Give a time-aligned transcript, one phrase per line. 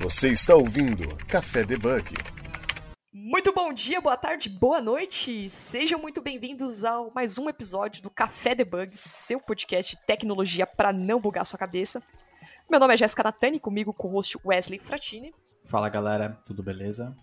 [0.00, 2.14] Você está ouvindo Café Debug.
[3.12, 5.48] Muito bom dia, boa tarde, boa noite.
[5.48, 10.92] Sejam muito bem-vindos ao mais um episódio do Café Debug, seu podcast de tecnologia para
[10.92, 12.00] não bugar sua cabeça.
[12.70, 15.34] Meu nome é Jéssica Natani, comigo com o host Wesley Fratini.
[15.64, 17.16] Fala galera, tudo beleza?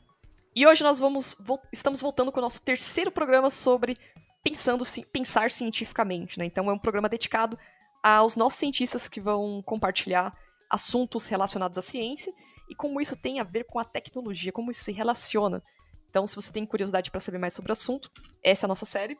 [0.54, 1.38] E hoje nós vamos
[1.71, 3.98] estamos voltando com o nosso terceiro programa sobre
[4.44, 4.84] pensando
[5.14, 6.44] pensar cientificamente, né?
[6.44, 7.57] Então é um programa dedicado
[8.04, 10.38] aos nossos cientistas que vão compartilhar
[10.70, 12.34] assuntos relacionados à ciência
[12.70, 15.64] e como isso tem a ver com a tecnologia, como isso se relaciona.
[16.10, 18.10] Então, se você tem curiosidade para saber mais sobre o assunto,
[18.44, 19.18] essa é a nossa série.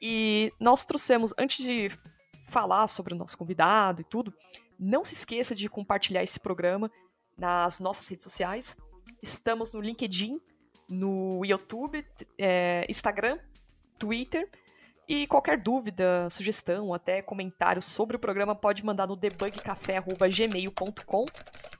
[0.00, 1.90] E nós trouxemos, antes de
[2.44, 4.32] falar sobre o nosso convidado e tudo,
[4.78, 6.90] não se esqueça de compartilhar esse programa
[7.36, 8.76] nas nossas redes sociais.
[9.22, 10.40] Estamos no LinkedIn,
[10.88, 12.06] no YouTube,
[12.38, 13.38] é, Instagram,
[13.98, 14.48] Twitter
[15.08, 21.24] e qualquer dúvida, sugestão, até comentário sobre o programa pode mandar no debugcafé.gmail.com.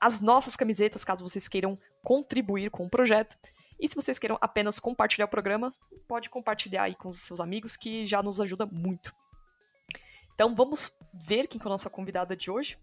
[0.00, 3.38] as nossas camisetas, caso vocês queiram contribuir com o projeto.
[3.78, 5.72] E se vocês queiram apenas compartilhar o programa,
[6.08, 9.14] pode compartilhar aí com os seus amigos, que já nos ajuda muito.
[10.38, 12.78] Então vamos ver quem é a nossa convidada de hoje.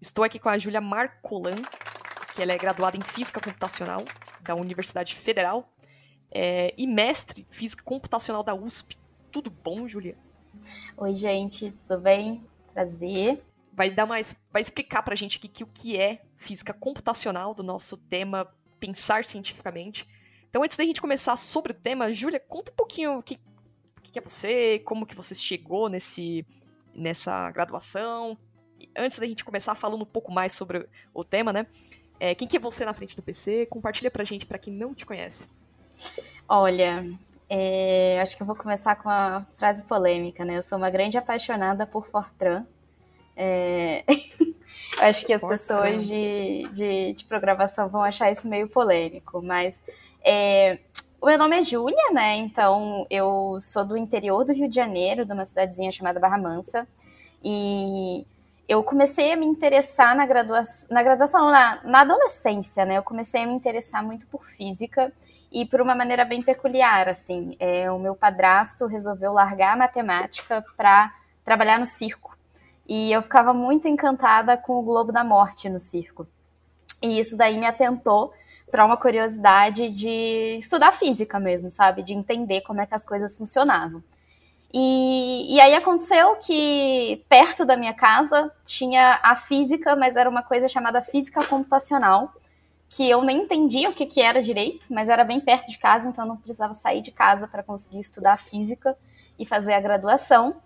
[0.00, 1.56] Estou aqui com a Júlia Marcolan,
[2.34, 4.02] que ela é graduada em Física Computacional
[4.40, 5.70] da Universidade Federal
[6.30, 8.96] é, e mestre em Física Computacional da USP.
[9.30, 10.16] Tudo bom, Júlia?
[10.96, 12.42] Oi, gente, tudo bem?
[12.72, 13.44] Prazer.
[13.74, 17.62] Vai dar mais, vai explicar pra gente aqui que, o que é física computacional do
[17.62, 20.08] nosso tema pensar cientificamente.
[20.50, 23.38] Então, antes da gente começar sobre o tema, Júlia, conta um pouquinho o que,
[24.02, 26.44] que é você, como que você chegou nesse,
[26.92, 28.36] nessa graduação.
[28.96, 31.66] Antes da gente começar falando um pouco mais sobre o tema, né?
[32.18, 33.66] É, quem que é você na frente do PC?
[33.66, 35.48] Compartilha pra gente, para quem não te conhece.
[36.48, 37.08] Olha,
[37.48, 40.58] é, acho que eu vou começar com uma frase polêmica, né?
[40.58, 42.66] Eu sou uma grande apaixonada por Fortran.
[43.36, 44.04] É...
[45.00, 45.58] acho que as Fortran.
[45.58, 49.74] pessoas de, de, de programação vão achar isso meio polêmico, mas
[50.24, 50.78] é,
[51.20, 52.36] o meu nome é Júlia, né?
[52.36, 56.88] Então eu sou do interior do Rio de Janeiro, de uma cidadezinha chamada Barra Mansa.
[57.42, 58.26] E
[58.68, 62.98] eu comecei a me interessar na graduação, na, graduação, na, na adolescência, né?
[62.98, 65.12] Eu comecei a me interessar muito por física
[65.52, 67.56] e por uma maneira bem peculiar, assim.
[67.58, 71.12] É, o meu padrasto resolveu largar a matemática para
[71.44, 72.36] trabalhar no circo.
[72.88, 76.26] E eu ficava muito encantada com o Globo da Morte no circo.
[77.02, 78.32] E isso daí me atentou
[78.70, 82.02] para uma curiosidade de estudar física mesmo, sabe?
[82.02, 84.02] De entender como é que as coisas funcionavam.
[84.72, 90.42] E, e aí aconteceu que perto da minha casa tinha a física, mas era uma
[90.42, 92.32] coisa chamada física computacional,
[92.88, 96.08] que eu nem entendia o que, que era direito, mas era bem perto de casa,
[96.08, 98.96] então eu não precisava sair de casa para conseguir estudar física
[99.38, 100.56] e fazer a graduação.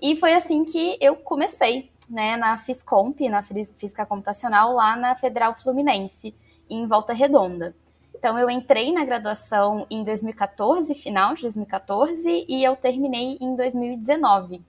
[0.00, 5.54] E foi assim que eu comecei, né, na Fiscomp, na Física Computacional, lá na Federal
[5.54, 6.34] Fluminense
[6.68, 7.74] em Volta Redonda.
[8.14, 14.62] Então, eu entrei na graduação em 2014, final de 2014, e eu terminei em 2019.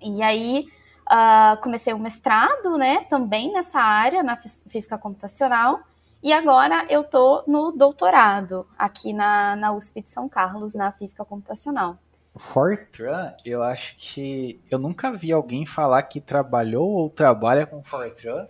[0.00, 0.66] E aí,
[1.06, 5.80] uh, comecei o mestrado, né, também nessa área, na física computacional,
[6.22, 11.24] e agora eu tô no doutorado, aqui na, na USP de São Carlos, na física
[11.24, 11.98] computacional.
[12.36, 18.46] Fortran, eu acho que eu nunca vi alguém falar que trabalhou ou trabalha com Fortran,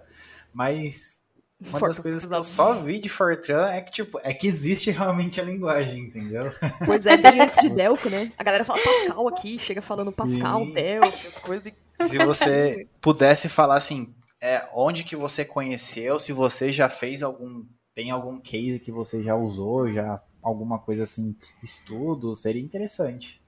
[0.53, 1.25] mas
[1.61, 4.91] uma das coisas que eu só vi de Fortran é que, tipo, é que existe
[4.91, 6.51] realmente a linguagem, entendeu?
[6.87, 8.33] Pois é, bem antes de Delphi, né?
[8.39, 11.65] A galera fala Pascal aqui, chega falando Pascal, Delphi, as coisas.
[11.65, 11.75] De...
[12.09, 17.67] Se você pudesse falar assim, é, onde que você conheceu, se você já fez algum,
[17.95, 23.40] tem algum case que você já usou, já alguma coisa assim, estudo, seria interessante.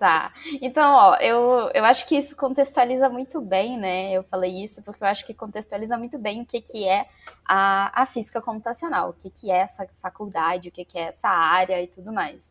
[0.00, 0.32] Tá.
[0.62, 4.10] Então, ó, eu, eu acho que isso contextualiza muito bem, né?
[4.12, 7.06] Eu falei isso porque eu acho que contextualiza muito bem o que, que é
[7.44, 11.28] a, a física computacional, o que, que é essa faculdade, o que, que é essa
[11.28, 12.50] área e tudo mais.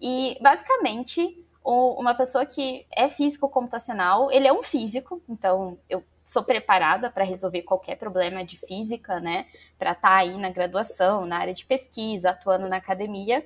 [0.00, 6.04] E, basicamente, o, uma pessoa que é físico computacional, ele é um físico, então eu
[6.24, 9.46] sou preparada para resolver qualquer problema de física, né?
[9.76, 13.44] Para estar tá aí na graduação, na área de pesquisa, atuando na academia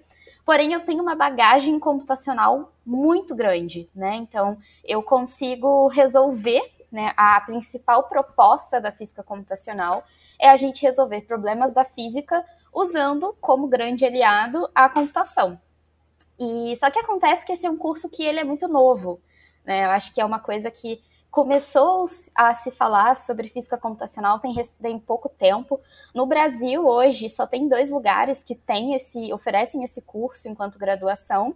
[0.48, 4.14] porém eu tenho uma bagagem computacional muito grande, né?
[4.14, 7.12] Então eu consigo resolver, né?
[7.18, 10.02] A principal proposta da física computacional
[10.38, 12.42] é a gente resolver problemas da física
[12.72, 15.60] usando como grande aliado a computação.
[16.40, 19.20] E só que acontece que esse é um curso que ele é muito novo,
[19.66, 19.84] né?
[19.84, 24.54] Eu acho que é uma coisa que começou a se falar sobre física computacional tem,
[24.80, 25.80] tem pouco tempo.
[26.14, 31.54] No Brasil, hoje, só tem dois lugares que tem esse, oferecem esse curso enquanto graduação.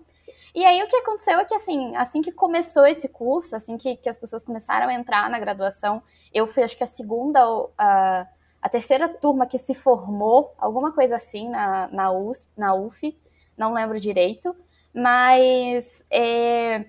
[0.55, 3.97] E aí o que aconteceu é que assim, assim que começou esse curso, assim que,
[3.97, 6.03] que as pessoas começaram a entrar na graduação,
[6.33, 7.41] eu fui acho que a segunda
[7.79, 8.27] a,
[8.61, 13.19] a terceira turma que se formou, alguma coisa assim na, na, US, na UF,
[13.57, 14.55] não lembro direito,
[14.95, 16.85] mas é,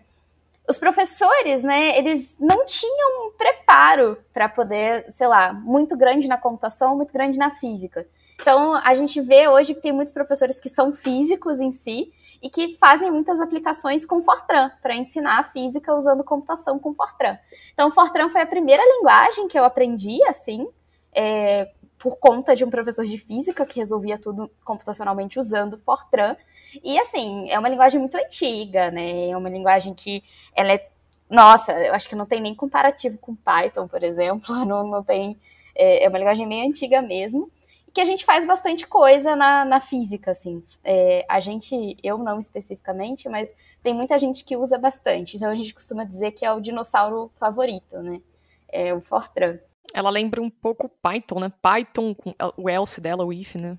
[0.67, 6.37] os professores, né, eles não tinham um preparo para poder, sei lá, muito grande na
[6.37, 8.07] computação, muito grande na física.
[8.41, 12.11] Então, a gente vê hoje que tem muitos professores que são físicos em si
[12.41, 17.37] e que fazem muitas aplicações com Fortran para ensinar a física usando computação com Fortran.
[17.73, 20.67] Então, Fortran foi a primeira linguagem que eu aprendi, assim,
[21.13, 21.71] é,
[22.03, 26.35] por conta de um professor de física que resolvia tudo computacionalmente usando Fortran.
[26.83, 29.29] E assim, é uma linguagem muito antiga, né?
[29.29, 30.21] É uma linguagem que
[30.53, 30.89] ela é.
[31.29, 34.53] Nossa, eu acho que não tem nem comparativo com Python, por exemplo.
[34.65, 35.39] Não, não tem.
[35.73, 37.49] É, é uma linguagem meio antiga mesmo.
[37.93, 40.61] Que a gente faz bastante coisa na, na física, assim.
[40.83, 43.49] É, a gente, eu não especificamente, mas
[43.81, 45.37] tem muita gente que usa bastante.
[45.37, 48.19] Então a gente costuma dizer que é o dinossauro favorito, né?
[48.67, 49.57] É o Fortran.
[49.93, 51.51] Ela lembra um pouco Python, né?
[51.61, 53.77] Python com o else dela, o if, né?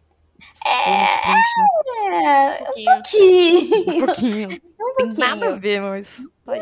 [0.64, 2.94] É, é um pouquinho.
[2.94, 3.82] Um pouquinho.
[3.98, 4.60] um pouquinho.
[4.96, 6.54] Tem nada a ver, mas tá.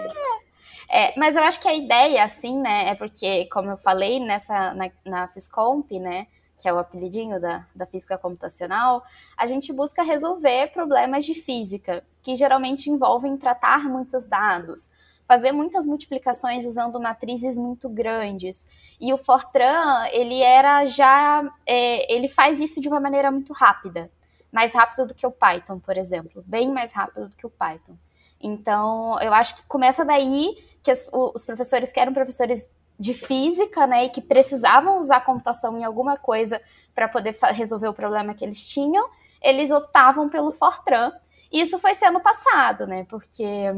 [0.94, 4.74] É, mas eu acho que a ideia, assim, né, é porque, como eu falei nessa,
[4.74, 6.26] na, na Fiscomp, né,
[6.58, 9.02] que é o apelidinho da, da física computacional,
[9.34, 14.90] a gente busca resolver problemas de física, que geralmente envolvem tratar muitos dados,
[15.26, 18.66] fazer muitas multiplicações usando matrizes muito grandes.
[19.00, 21.42] E o Fortran, ele era já.
[21.66, 24.10] É, ele faz isso de uma maneira muito rápida.
[24.50, 26.44] Mais rápido do que o Python, por exemplo.
[26.46, 27.96] Bem mais rápido do que o Python.
[28.40, 33.86] Então, eu acho que começa daí que as, os professores que eram professores de física,
[33.86, 36.60] né, e que precisavam usar computação em alguma coisa
[36.94, 39.08] para poder resolver o problema que eles tinham,
[39.40, 41.12] eles optavam pelo Fortran.
[41.50, 43.74] E isso foi sendo passado, né, porque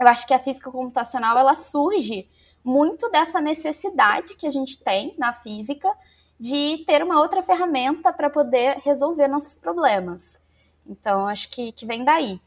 [0.00, 2.28] eu acho que a física computacional ela surge
[2.64, 5.92] muito dessa necessidade que a gente tem na física
[6.38, 10.38] de ter uma outra ferramenta para poder resolver nossos problemas.
[10.86, 12.40] Então, acho que, que vem daí.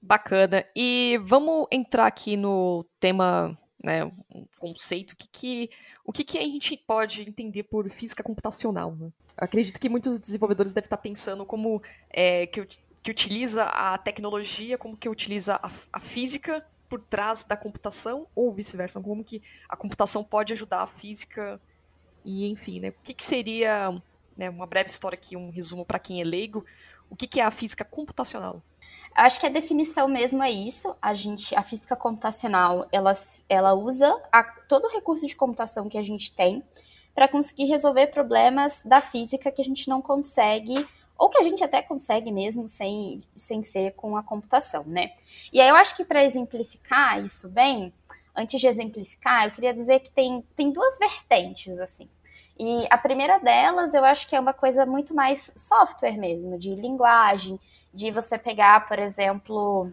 [0.00, 0.64] Bacana.
[0.74, 5.70] E vamos entrar aqui no tema, né, um conceito, que, que,
[6.04, 8.94] o que, que a gente pode entender por física computacional.
[8.94, 9.10] Né?
[9.36, 12.66] acredito que muitos desenvolvedores devem estar pensando como é, que,
[13.02, 18.52] que utiliza a tecnologia, como que utiliza a, a física por trás da computação, ou
[18.52, 21.58] vice-versa, como que a computação pode ajudar a física,
[22.22, 22.90] e enfim, né?
[22.90, 23.98] O que, que seria,
[24.36, 26.66] né, uma breve história aqui, um resumo para quem é leigo,
[27.08, 28.60] o que, que é a física computacional?
[29.14, 30.94] Acho que a definição mesmo é isso.
[31.00, 33.14] A gente, a física computacional, ela,
[33.48, 36.62] ela usa a, todo o recurso de computação que a gente tem
[37.14, 40.86] para conseguir resolver problemas da física que a gente não consegue
[41.22, 45.12] ou que a gente até consegue mesmo sem, sem ser com a computação, né?
[45.52, 47.92] E aí eu acho que para exemplificar isso bem,
[48.34, 52.08] antes de exemplificar, eu queria dizer que tem, tem duas vertentes, assim.
[52.58, 56.74] E a primeira delas, eu acho que é uma coisa muito mais software mesmo, de
[56.74, 57.56] linguagem,
[57.94, 59.92] de você pegar, por exemplo,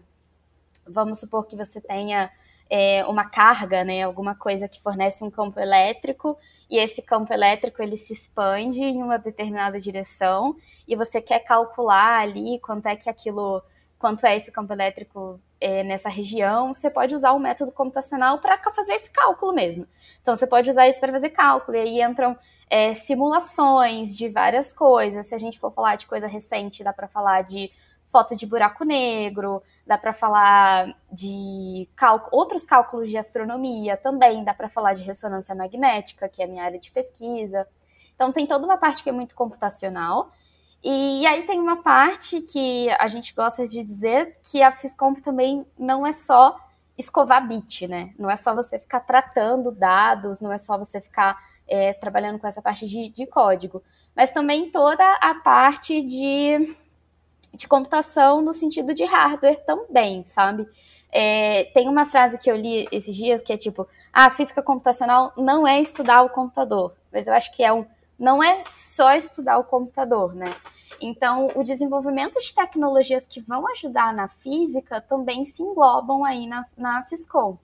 [0.84, 2.28] vamos supor que você tenha
[2.68, 6.36] é, uma carga, né, alguma coisa que fornece um campo elétrico
[6.70, 10.56] e esse campo elétrico ele se expande em uma determinada direção
[10.86, 13.60] e você quer calcular ali quanto é que aquilo,
[13.98, 18.56] quanto é esse campo elétrico é, nessa região, você pode usar o método computacional para
[18.72, 19.86] fazer esse cálculo mesmo.
[20.22, 22.38] Então você pode usar isso para fazer cálculo e aí entram
[22.70, 25.26] é, simulações de várias coisas.
[25.26, 27.70] Se a gente for falar de coisa recente, dá para falar de
[28.10, 31.88] foto de buraco negro, dá para falar de
[32.32, 36.64] outros cálculos de astronomia também, dá para falar de ressonância magnética, que é a minha
[36.64, 37.66] área de pesquisa.
[38.14, 40.32] Então tem toda uma parte que é muito computacional.
[40.82, 45.20] E, e aí tem uma parte que a gente gosta de dizer que a Fiscomp
[45.20, 46.58] também não é só
[46.96, 48.12] escovar bit, né?
[48.18, 51.38] Não é só você ficar tratando dados, não é só você ficar
[51.68, 53.82] é, trabalhando com essa parte de, de código,
[54.14, 56.74] mas também toda a parte de
[57.54, 60.66] de computação no sentido de hardware também, sabe?
[61.12, 64.62] É, tem uma frase que eu li esses dias que é tipo: ah, a física
[64.62, 67.84] computacional não é estudar o computador, mas eu acho que é um.
[68.18, 70.54] Não é só estudar o computador, né?
[71.00, 76.66] Então, o desenvolvimento de tecnologias que vão ajudar na física também se englobam aí na,
[76.76, 77.58] na Fiscomp.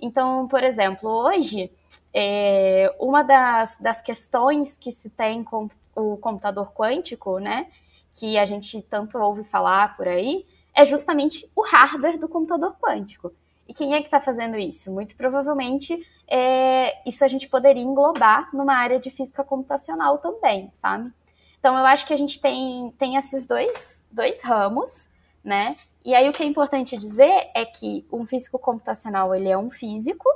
[0.00, 1.70] Então, por exemplo, hoje,
[2.12, 7.68] é, uma das, das questões que se tem com o computador quântico, né,
[8.14, 13.32] que a gente tanto ouve falar por aí, é justamente o hardware do computador quântico.
[13.66, 14.90] E quem é que está fazendo isso?
[14.90, 21.12] Muito provavelmente é, isso a gente poderia englobar numa área de física computacional também, sabe?
[21.58, 25.08] Então eu acho que a gente tem, tem esses dois, dois ramos,
[25.42, 25.76] né?
[26.04, 29.70] E aí o que é importante dizer é que um físico computacional ele é um
[29.70, 30.28] físico,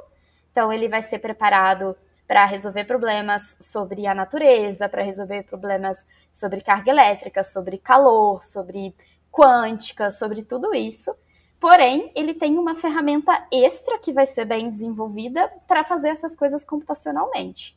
[0.50, 1.94] então ele vai ser preparado
[2.28, 8.94] para resolver problemas sobre a natureza, para resolver problemas sobre carga elétrica, sobre calor, sobre
[9.32, 11.16] quântica, sobre tudo isso.
[11.58, 16.64] Porém, ele tem uma ferramenta extra que vai ser bem desenvolvida para fazer essas coisas
[16.64, 17.76] computacionalmente.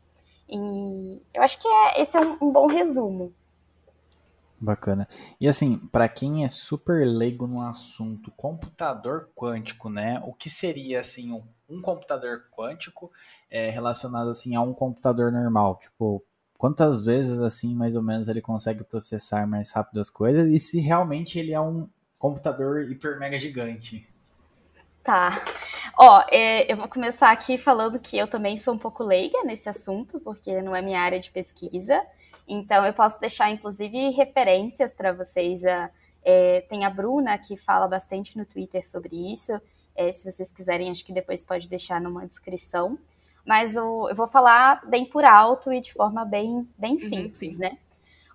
[0.49, 3.33] E eu acho que é, esse é um, um bom resumo.
[4.59, 5.07] Bacana.
[5.39, 10.21] E assim, para quem é super leigo no assunto computador quântico, né?
[10.23, 13.11] O que seria assim um, um computador quântico
[13.51, 15.77] é, relacionado assim a um computador normal?
[15.79, 16.23] Tipo,
[16.57, 20.79] quantas vezes assim mais ou menos ele consegue processar mais rápido as coisas e se
[20.79, 24.07] realmente ele é um computador hiper mega gigante.
[25.03, 25.43] Tá.
[25.97, 29.67] Ó, é, eu vou começar aqui falando que eu também sou um pouco leiga nesse
[29.67, 32.05] assunto, porque não é minha área de pesquisa.
[32.47, 35.63] Então, eu posso deixar, inclusive, referências para vocês.
[36.23, 39.59] É, tem a Bruna, que fala bastante no Twitter sobre isso.
[39.95, 42.99] É, se vocês quiserem, acho que depois pode deixar numa descrição.
[43.45, 47.53] Mas o, eu vou falar bem por alto e de forma bem, bem uhum, simples,
[47.53, 47.77] uhum, né?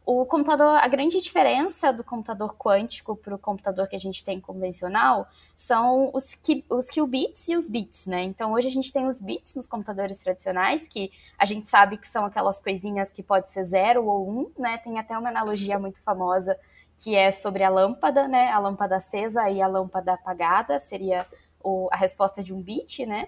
[0.06, 4.40] o computador, a grande diferença do computador quântico para o computador que a gente tem
[4.40, 6.38] convencional são os,
[6.70, 8.22] os qubits e os bits, né?
[8.22, 12.06] Então hoje a gente tem os bits nos computadores tradicionais, que a gente sabe que
[12.06, 14.78] são aquelas coisinhas que pode ser zero ou um, né?
[14.78, 16.56] Tem até uma analogia muito famosa
[16.96, 18.52] que é sobre a lâmpada, né?
[18.52, 21.26] A lâmpada acesa e a lâmpada apagada seria
[21.60, 23.26] o, a resposta de um bit, né?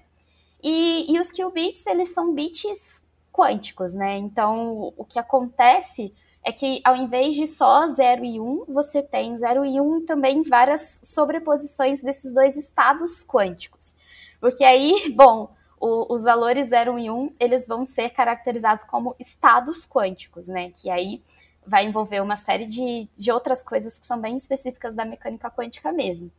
[0.63, 4.17] E, e os qubits, eles são bits quânticos, né?
[4.17, 6.13] Então o que acontece
[6.45, 9.85] é que ao invés de só 0 e 1, um, você tem 0 e 1
[9.85, 13.95] um, também várias sobreposições desses dois estados quânticos.
[14.41, 15.51] Porque aí, bom,
[15.81, 20.71] o, os valores 0 e 1, um, eles vão ser caracterizados como estados quânticos, né?
[20.71, 21.23] Que aí
[21.67, 25.93] vai envolver uma série de, de outras coisas que são bem específicas da mecânica quântica
[25.93, 26.31] mesmo.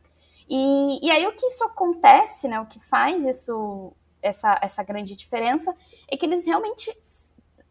[0.48, 2.60] E, e aí o que isso acontece, né?
[2.60, 5.74] O que faz isso, essa, essa grande diferença,
[6.08, 6.96] é que eles realmente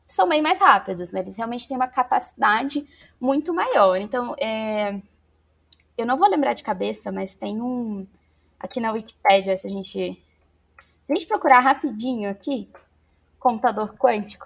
[0.07, 1.19] são bem mais rápidos, né?
[1.19, 2.87] Eles realmente têm uma capacidade
[3.19, 3.95] muito maior.
[3.95, 4.99] Então, é...
[5.97, 8.07] eu não vou lembrar de cabeça, mas tem um
[8.59, 12.67] aqui na Wikipedia, se a gente, se a gente procurar rapidinho aqui,
[13.39, 14.45] computador quântico.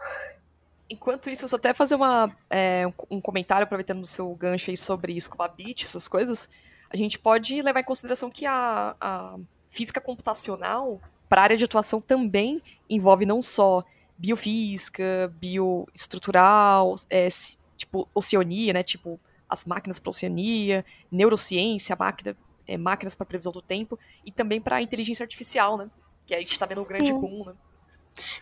[0.89, 4.77] Enquanto isso, eu só até fazer uma, é, um comentário, aproveitando o seu gancho aí
[4.77, 6.47] sobre escovar bit, essas coisas.
[6.89, 9.37] A gente pode levar em consideração que a, a
[9.69, 11.01] física computacional,
[11.33, 13.83] para a área de atuação, também envolve não só
[14.15, 17.27] biofísica, bioestrutural, é,
[17.75, 18.83] tipo oceania, né?
[18.83, 22.37] Tipo as máquinas para oceania, neurociência, máquina,
[22.67, 25.87] é, máquinas para previsão do tempo e também para inteligência artificial, né?
[26.27, 27.53] Que a gente está vendo o grande boom, né?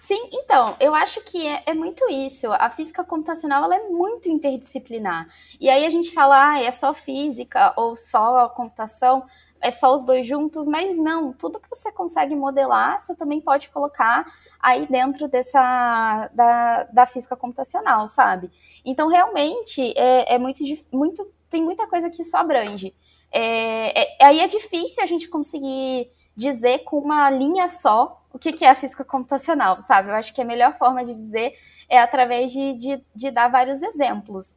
[0.02, 2.52] Sim, então, eu acho que é, é, muito isso.
[2.52, 5.30] A física computacional ela é muito interdisciplinar.
[5.62, 9.26] E aí a gente fala, ah, é só física ou só computação
[9.62, 13.70] é só os dois juntos, mas não, tudo que você consegue modelar, você também pode
[13.70, 14.26] colocar
[14.60, 18.52] aí dentro dessa da, da física computacional, sabe?
[18.84, 22.94] Então, realmente, é, é muito, muito, tem muita coisa que isso abrange.
[23.32, 28.52] É, é, aí é difícil a gente conseguir dizer com uma linha só o que,
[28.52, 30.10] que é a física computacional, sabe?
[30.10, 31.54] Eu acho que a melhor forma de dizer
[31.88, 34.56] é através de, de, de dar vários exemplos.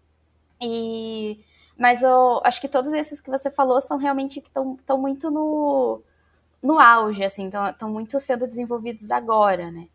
[0.61, 1.45] E
[1.78, 6.00] mas eu acho que todos esses que você falou são realmente que estão muito no,
[6.62, 9.88] no auge, assim, estão muito sendo desenvolvidos agora, né?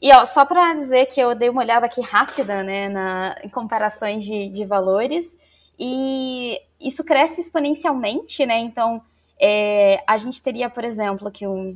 [0.00, 3.48] E ó, só para dizer que eu dei uma olhada aqui rápida, né, na, em
[3.48, 5.34] comparações de, de valores,
[5.78, 8.58] e isso cresce exponencialmente, né?
[8.58, 9.02] Então,
[9.40, 11.74] é, a gente teria, por exemplo, que um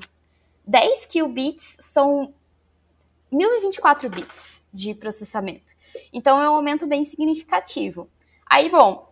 [0.66, 2.33] 10 qubits são
[3.30, 5.75] 1024 bits de processamento.
[6.12, 8.09] Então, é um aumento bem significativo.
[8.47, 9.10] Aí, bom,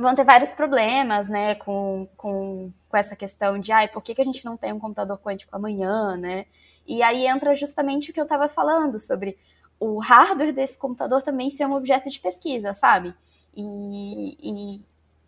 [0.00, 4.22] vão ter vários problemas, né, com, com, com essa questão de, ai, por que, que
[4.22, 6.46] a gente não tem um computador quântico amanhã, né?
[6.86, 9.38] E aí entra justamente o que eu estava falando sobre
[9.78, 13.14] o hardware desse computador também ser um objeto de pesquisa, sabe?
[13.54, 14.36] E,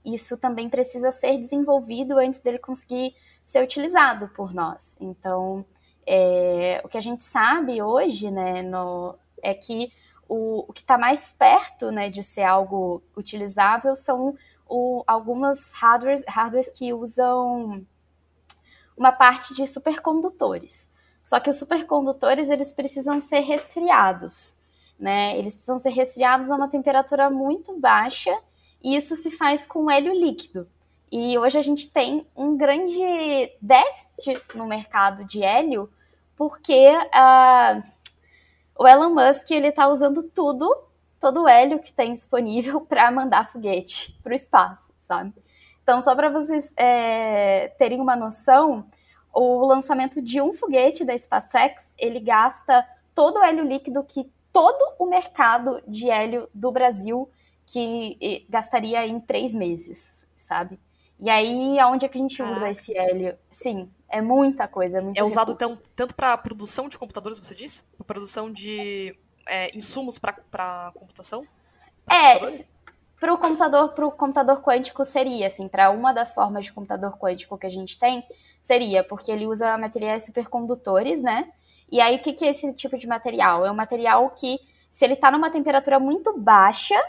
[0.04, 3.14] e isso também precisa ser desenvolvido antes dele conseguir
[3.44, 4.96] ser utilizado por nós.
[5.00, 5.64] Então,
[6.06, 9.92] é, o que a gente sabe hoje, né, no, é que
[10.28, 14.36] o, o que está mais perto né, de ser algo utilizável são
[14.72, 17.86] o, algumas hardwares, hardwares que usam
[18.96, 20.90] uma parte de supercondutores.
[21.24, 24.56] Só que os supercondutores eles precisam ser resfriados,
[24.98, 25.38] né?
[25.38, 28.34] Eles precisam ser resfriados a uma temperatura muito baixa
[28.82, 30.66] e isso se faz com hélio líquido.
[31.10, 33.02] E hoje a gente tem um grande
[33.60, 35.90] déficit no mercado de hélio
[36.34, 37.82] porque uh,
[38.78, 40.66] o Elon Musk ele está usando tudo,
[41.22, 45.32] todo o hélio que tem disponível para mandar foguete para o espaço, sabe?
[45.80, 48.84] Então, só para vocês é, terem uma noção,
[49.32, 54.94] o lançamento de um foguete da SpaceX ele gasta todo o hélio líquido que todo
[54.98, 57.30] o mercado de hélio do Brasil
[57.66, 60.78] que gastaria em três meses, sabe?
[61.18, 62.56] E aí, aonde é que a gente Caraca.
[62.56, 63.38] usa esse hélio?
[63.50, 64.98] Sim, é muita coisa.
[64.98, 67.84] É, é usado tão, tanto para produção de computadores, você disse?
[67.96, 71.46] Pra produção de é, insumos para computação?
[72.04, 72.40] Pra é,
[73.22, 77.56] para o computador, pro computador quântico seria, assim, para uma das formas de computador quântico
[77.56, 78.26] que a gente tem,
[78.60, 81.48] seria, porque ele usa materiais supercondutores, né?
[81.88, 83.64] E aí, o que, que é esse tipo de material?
[83.64, 84.58] É um material que,
[84.90, 87.00] se ele está numa temperatura muito baixa,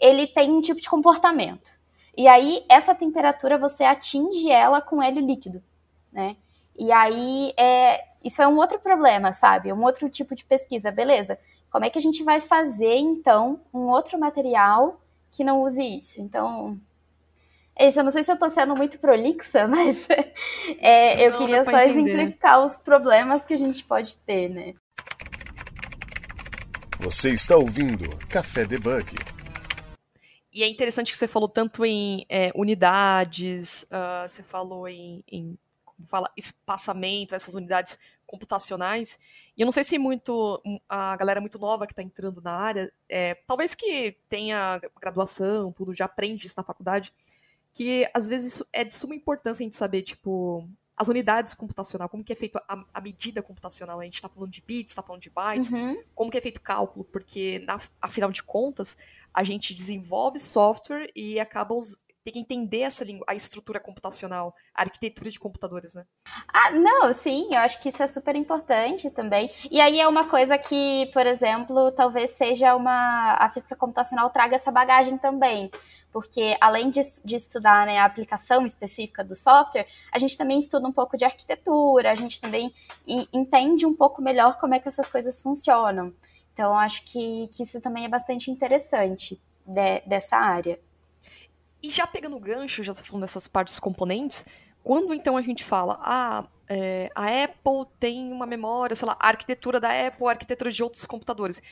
[0.00, 1.72] ele tem um tipo de comportamento.
[2.16, 5.62] E aí, essa temperatura, você atinge ela com hélio líquido,
[6.10, 6.34] né?
[6.78, 9.70] E aí, é, isso é um outro problema, sabe?
[9.70, 10.90] Um outro tipo de pesquisa.
[10.90, 11.38] Beleza,
[11.72, 15.00] como é que a gente vai fazer, então, um outro material
[15.30, 16.20] que não use isso.
[16.20, 16.78] Então,
[17.74, 17.98] é isso.
[17.98, 20.06] Eu não sei se eu estou sendo muito prolixa, mas
[20.78, 24.74] é, eu não, queria só exemplificar os problemas que a gente pode ter, né?
[27.00, 29.14] Você está ouvindo Café Debug.
[30.52, 35.58] E é interessante que você falou tanto em é, unidades, uh, você falou em, em
[35.96, 39.18] como fala, espaçamento, essas unidades computacionais.
[39.56, 42.52] E eu não sei se muito hum, a galera muito nova que está entrando na
[42.52, 47.12] área, é, talvez que tenha graduação, tudo, já aprende isso na faculdade,
[47.72, 52.22] que às vezes é de suma importância a gente saber, tipo, as unidades computacional, como
[52.22, 54.00] que é feito a, a medida computacional.
[54.00, 56.00] A gente está falando de bits, está falando de bytes, uhum.
[56.14, 58.96] como que é feito o cálculo, porque, na, afinal de contas,
[59.32, 61.74] a gente desenvolve software e acaba
[62.24, 66.04] tem que entender essa língua, a estrutura computacional, a arquitetura de computadores, né?
[66.48, 69.50] Ah, não, sim, eu acho que isso é super importante também.
[69.70, 73.34] E aí é uma coisa que, por exemplo, talvez seja uma.
[73.34, 75.70] A física computacional traga essa bagagem também.
[76.12, 80.86] Porque além de, de estudar né, a aplicação específica do software, a gente também estuda
[80.86, 82.72] um pouco de arquitetura, a gente também
[83.32, 86.12] entende um pouco melhor como é que essas coisas funcionam.
[86.52, 90.78] Então, acho que, que isso também é bastante interessante de, dessa área.
[91.82, 94.44] E já pegando o gancho, já falando dessas partes componentes,
[94.84, 99.28] quando então a gente fala, ah, é, a Apple tem uma memória, sei lá, a
[99.28, 101.62] arquitetura da Apple, a arquitetura de outros computadores.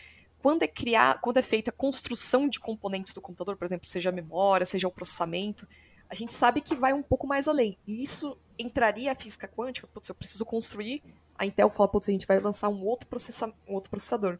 [0.42, 4.08] Quando é criar, quando é feita a construção de componentes do computador, por exemplo, seja
[4.08, 5.66] a memória, seja o processamento,
[6.08, 7.78] a gente sabe que vai um pouco mais além.
[7.86, 11.02] E isso entraria a física quântica, putz, eu preciso construir,
[11.38, 14.38] a Intel fala, putz, a gente vai lançar um outro, processa, um outro processador.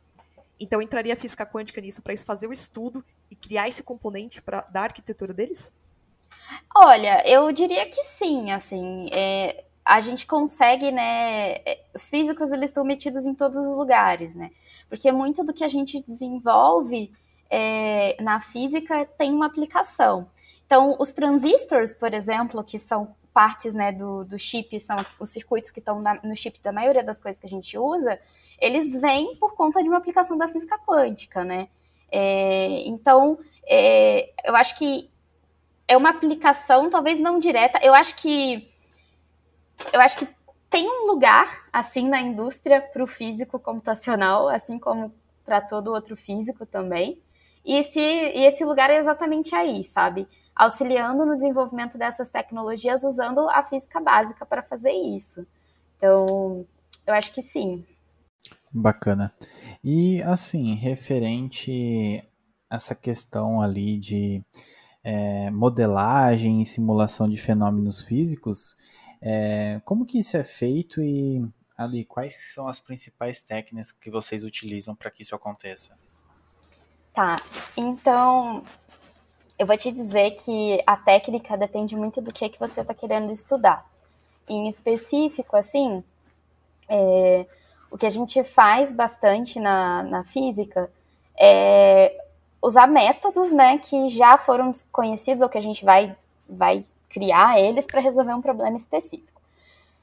[0.61, 4.61] Então entraria a física quântica nisso para fazer o estudo e criar esse componente para
[4.62, 5.73] da arquitetura deles?
[6.75, 12.70] Olha, eu diria que sim, assim, é, a gente consegue, né, é, os físicos eles
[12.70, 14.51] estão metidos em todos os lugares, né,
[14.88, 17.12] porque muito do que a gente desenvolve
[17.49, 20.31] é, na física tem uma aplicação.
[20.64, 25.70] Então, os transistores, por exemplo, que são partes, né, do, do chip, são os circuitos
[25.70, 28.20] que estão no chip da maioria das coisas que a gente usa,
[28.61, 31.68] eles vêm por conta de uma aplicação da física quântica, né?
[32.11, 35.11] É, então, é, eu acho que
[35.87, 37.79] é uma aplicação, talvez não direta.
[37.83, 38.68] Eu acho que
[39.92, 40.29] eu acho que
[40.68, 45.12] tem um lugar assim na indústria para o físico computacional, assim como
[45.44, 47.20] para todo outro físico também.
[47.64, 50.29] E esse, e esse lugar é exatamente aí, sabe?
[50.55, 55.46] Auxiliando no desenvolvimento dessas tecnologias usando a física básica para fazer isso.
[55.96, 56.64] Então,
[57.07, 57.85] eu acho que sim.
[58.73, 59.35] Bacana.
[59.83, 62.23] E assim, referente
[62.71, 64.45] essa questão ali de
[65.03, 68.77] é, modelagem e simulação de fenômenos físicos,
[69.21, 71.45] é, como que isso é feito e
[71.77, 75.99] ali quais são as principais técnicas que vocês utilizam para que isso aconteça?
[77.13, 77.37] Tá,
[77.77, 78.63] então
[79.59, 83.33] eu vou te dizer que a técnica depende muito do que, que você está querendo
[83.33, 83.85] estudar.
[84.49, 86.05] Em específico, assim,
[86.89, 87.47] é,
[87.90, 90.90] o que a gente faz bastante na, na física
[91.38, 92.24] é
[92.62, 96.14] usar métodos, né, que já foram conhecidos ou que a gente vai,
[96.48, 99.40] vai criar eles para resolver um problema específico.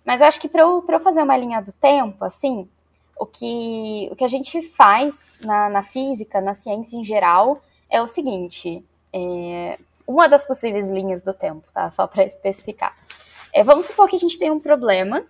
[0.03, 2.67] Mas eu acho que para eu, eu fazer uma linha do tempo, assim,
[3.19, 8.01] o que, o que a gente faz na, na física, na ciência em geral, é
[8.01, 11.91] o seguinte: é, uma das possíveis linhas do tempo, tá?
[11.91, 12.95] Só para especificar.
[13.53, 15.25] É, vamos supor que a gente tem um problema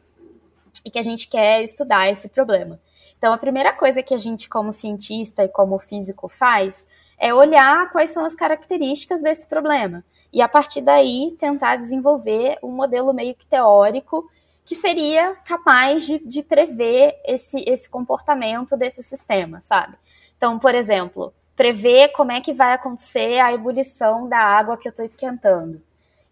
[0.87, 2.79] e que a gente quer estudar esse problema.
[3.17, 6.85] Então, a primeira coisa que a gente, como cientista e como físico, faz
[7.17, 10.03] é olhar quais são as características desse problema.
[10.31, 14.29] E a partir daí tentar desenvolver um modelo meio que teórico
[14.63, 19.97] que seria capaz de, de prever esse, esse comportamento desse sistema, sabe?
[20.37, 24.91] Então, por exemplo, prever como é que vai acontecer a ebulição da água que eu
[24.91, 25.81] estou esquentando.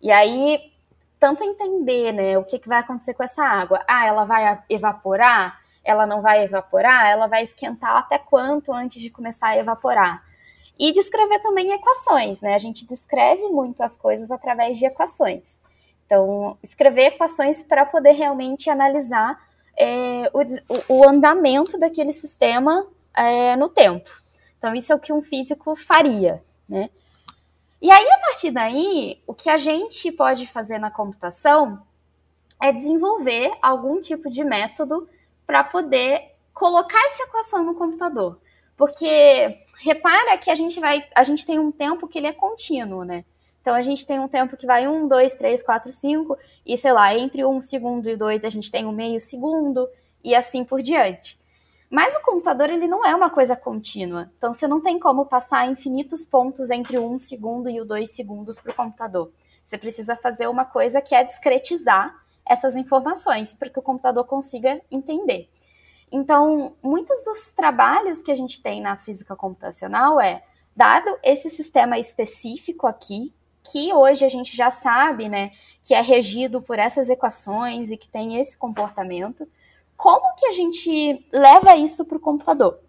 [0.01, 0.71] E aí,
[1.25, 3.83] tanto entender né, o que, que vai acontecer com essa água.
[3.87, 5.59] Ah, ela vai evaporar?
[5.83, 7.07] Ela não vai evaporar?
[7.07, 10.23] Ela vai esquentar até quanto antes de começar a evaporar?
[10.77, 12.53] E descrever também equações, né?
[12.53, 15.59] A gente descreve muito as coisas através de equações.
[16.05, 19.43] Então, escrever equações para poder realmente analisar
[19.75, 22.85] é, o, o, andamento daquele sistema
[23.15, 24.11] é, no tempo.
[24.59, 26.91] Então, isso é o que um físico faria, né?
[27.81, 31.81] E aí, a partir daí, o que a gente pode fazer na computação
[32.61, 35.07] é desenvolver algum tipo de método
[35.45, 38.39] para poder colocar essa equação no computador.
[38.77, 43.03] Porque repara que a gente vai, a gente tem um tempo que ele é contínuo,
[43.03, 43.25] né?
[43.61, 46.93] Então a gente tem um tempo que vai 1, 2, 3, 4, 5, e sei
[46.93, 49.89] lá, entre um segundo e dois a gente tem um meio segundo,
[50.23, 51.39] e assim por diante.
[51.89, 54.31] Mas o computador ele não é uma coisa contínua.
[54.37, 58.11] Então você não tem como passar infinitos pontos entre o 1 segundo e o 2
[58.11, 59.31] segundos para o computador.
[59.63, 64.81] Você precisa fazer uma coisa que é discretizar essas informações para que o computador consiga
[64.91, 65.49] entender.
[66.11, 70.43] Então, muitos dos trabalhos que a gente tem na física computacional é,
[70.75, 75.51] dado esse sistema específico aqui, que hoje a gente já sabe, né,
[75.83, 79.47] que é regido por essas equações e que tem esse comportamento,
[79.97, 82.79] como que a gente leva isso para o computador?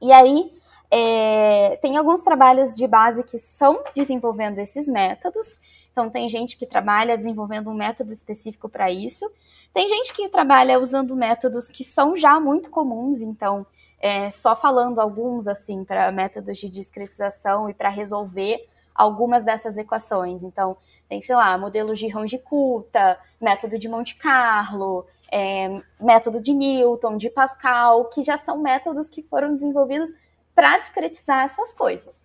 [0.00, 0.52] E aí,
[0.90, 5.58] é, tem alguns trabalhos de base que são desenvolvendo esses métodos.
[5.92, 9.30] Então, tem gente que trabalha desenvolvendo um método específico para isso.
[9.74, 13.20] Tem gente que trabalha usando métodos que são já muito comuns.
[13.20, 13.66] Então,
[14.00, 18.64] é, só falando alguns, assim, para métodos de discretização e para resolver
[18.94, 20.42] algumas dessas equações.
[20.42, 20.76] Então,
[21.08, 25.68] tem, sei lá, modelos de Runge-Kutta, método de Monte Carlo, é,
[26.00, 30.12] método de Newton, de Pascal, que já são métodos que foram desenvolvidos
[30.54, 32.20] para discretizar essas coisas.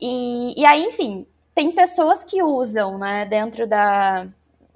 [0.00, 4.26] E, e aí, enfim, tem pessoas que usam, né, dentro da,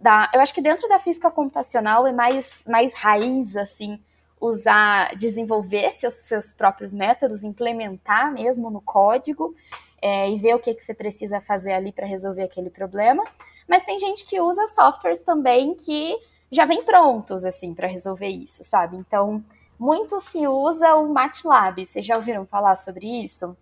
[0.01, 0.31] da.
[0.33, 4.01] Eu acho que dentro da física computacional é mais, mais raiz, assim,
[4.41, 9.55] usar, desenvolver seus, seus próprios métodos, implementar mesmo no código
[10.01, 13.25] é, e ver o que, que você precisa fazer ali para resolver aquele problema.
[13.67, 16.17] Mas tem gente que usa softwares também que
[16.51, 18.97] já vem prontos, assim, para resolver isso, sabe?
[18.97, 19.45] Então,
[19.79, 21.85] muito se usa o MATLAB.
[21.85, 23.57] Vocês já ouviram falar sobre isso?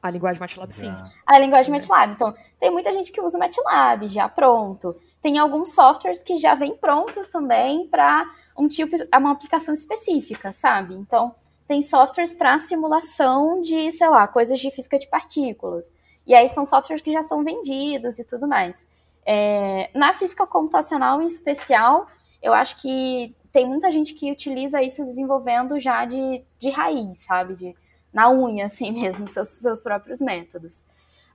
[0.00, 0.94] A linguagem MATLAB, sim.
[1.26, 2.12] A linguagem MATLAB.
[2.12, 4.94] Então, tem muita gente que usa MATLAB já pronto.
[5.20, 8.24] Tem alguns softwares que já vêm prontos também para
[8.56, 10.94] um tipo, uma aplicação específica, sabe?
[10.94, 11.34] Então,
[11.66, 15.92] tem softwares para simulação de, sei lá, coisas de física de partículas.
[16.26, 18.86] E aí são softwares que já são vendidos e tudo mais.
[19.26, 22.06] É, na física computacional em especial,
[22.42, 27.54] eu acho que tem muita gente que utiliza isso desenvolvendo já de, de raiz, sabe?
[27.54, 27.74] De,
[28.12, 30.82] na unha, assim mesmo, seus, seus próprios métodos.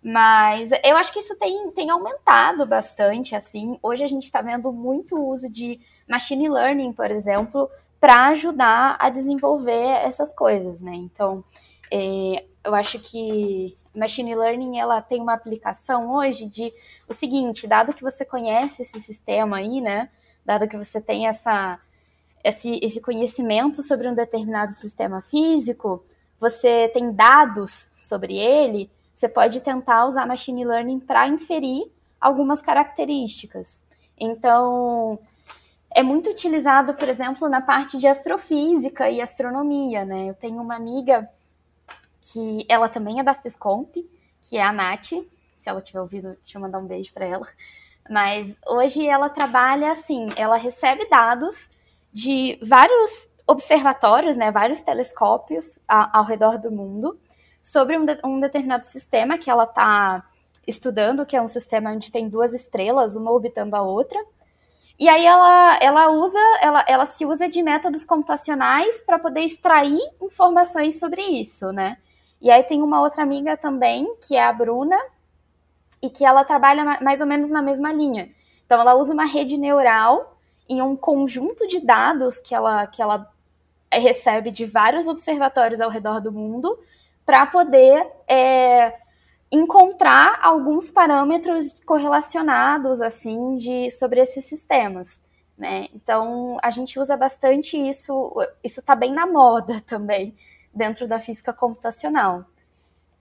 [0.03, 3.79] Mas eu acho que isso tem, tem aumentado bastante, assim.
[3.81, 7.69] Hoje a gente está vendo muito uso de machine learning, por exemplo,
[8.01, 10.93] para ajudar a desenvolver essas coisas, né?
[10.93, 11.41] Então,
[11.89, 16.73] é, eu acho que machine learning ela tem uma aplicação hoje de
[17.07, 20.09] o seguinte, dado que você conhece esse sistema aí, né?
[20.45, 21.79] Dado que você tem essa
[22.43, 26.03] esse, esse conhecimento sobre um determinado sistema físico,
[26.39, 33.81] você tem dados sobre ele, você pode tentar usar machine learning para inferir algumas características.
[34.19, 35.17] Então,
[35.95, 40.29] é muito utilizado, por exemplo, na parte de astrofísica e astronomia, né?
[40.29, 41.29] Eu tenho uma amiga
[42.19, 43.95] que ela também é da Fiscomp,
[44.41, 45.11] que é a Nath.
[45.57, 47.47] Se ela tiver ouvido, deixa eu mandar um beijo para ela.
[48.09, 51.69] Mas hoje ela trabalha assim, ela recebe dados
[52.11, 57.17] de vários observatórios, né, vários telescópios ao redor do mundo
[57.61, 60.23] sobre um, de, um determinado sistema que ela está
[60.67, 64.19] estudando, que é um sistema onde tem duas estrelas, uma orbitando a outra.
[64.99, 69.99] E aí ela, ela usa, ela, ela se usa de métodos computacionais para poder extrair
[70.21, 71.97] informações sobre isso, né?
[72.41, 74.97] E aí tem uma outra amiga também, que é a Bruna,
[76.03, 78.29] e que ela trabalha mais ou menos na mesma linha.
[78.65, 80.37] Então ela usa uma rede neural
[80.67, 83.31] em um conjunto de dados que ela, que ela
[83.89, 86.77] recebe de vários observatórios ao redor do mundo
[87.25, 88.93] para poder é,
[89.49, 95.21] encontrar alguns parâmetros correlacionados assim de sobre esses sistemas.
[95.57, 95.87] Né?
[95.93, 100.35] Então a gente usa bastante isso, isso está bem na moda também
[100.73, 102.43] dentro da física computacional.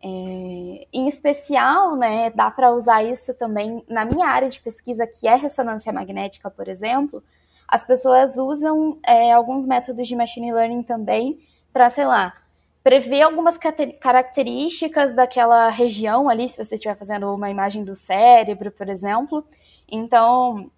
[0.05, 5.29] É, em especial, né, dá para usar isso também na minha área de pesquisa, que
[5.29, 7.23] é ressonância magnética, por exemplo.
[7.69, 11.39] as pessoas usam é, alguns métodos de machine learning também
[11.73, 12.35] para, sei lá,
[12.83, 18.89] prever algumas características daquela região ali, se você estiver fazendo uma imagem do cérebro, por
[18.89, 19.45] exemplo.
[19.89, 20.71] Então,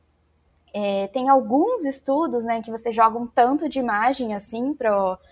[0.73, 5.29] é, tem alguns estudos né, que você joga um tanto de imagem assim para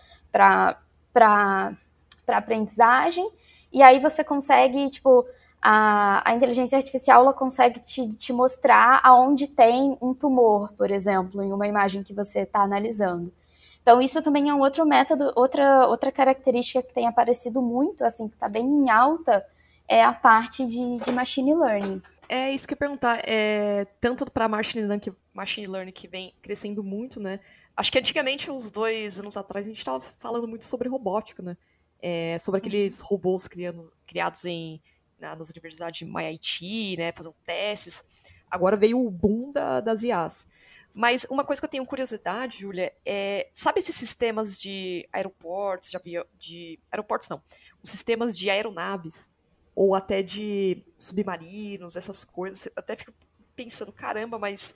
[2.26, 3.30] aprendizagem,
[3.72, 5.26] e aí você consegue, tipo,
[5.60, 11.42] a, a inteligência artificial ela consegue te, te mostrar aonde tem um tumor, por exemplo,
[11.42, 13.32] em uma imagem que você está analisando.
[13.80, 18.28] Então, isso também é um outro método, outra, outra característica que tem aparecido muito, assim,
[18.28, 19.44] que está bem em alta,
[19.88, 22.00] é a parte de, de machine learning.
[22.28, 23.20] É isso que eu ia perguntar.
[23.24, 27.40] É, tanto para machine learning, machine learning que vem crescendo muito, né?
[27.76, 31.56] Acho que antigamente, uns dois anos atrás, a gente estava falando muito sobre robótica, né?
[32.02, 34.82] É, sobre aqueles robôs criando, criados em,
[35.18, 37.12] na, nas universidades de MIT, né?
[37.12, 38.04] Fazendo testes.
[38.50, 40.46] Agora veio o boom da, das IAs.
[40.92, 43.48] Mas uma coisa que eu tenho curiosidade, Júlia, é.
[43.52, 47.42] Sabe esses sistemas de aeroportos, de, avião, de aeroportos não,
[47.82, 49.32] os sistemas de aeronaves,
[49.74, 52.66] ou até de submarinos, essas coisas.
[52.66, 53.12] Eu até fico
[53.56, 54.74] pensando, caramba, mas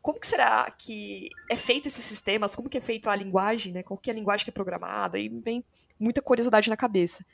[0.00, 2.56] como que será que é feito esses sistemas?
[2.56, 3.82] Como que é feita a linguagem, né?
[3.82, 5.18] Qual que é a linguagem que é programada?
[5.18, 5.62] E vem
[6.00, 7.24] muita curiosidade na cabeça.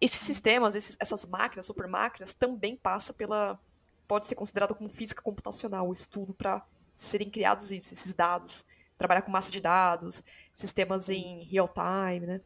[0.00, 3.58] Esses sistemas, esses, essas máquinas, super máquinas, também passa pela
[4.06, 8.66] pode ser considerado como física computacional, o estudo para serem criados isso, esses dados,
[8.98, 12.40] trabalhar com massa de dados, sistemas em real time, né?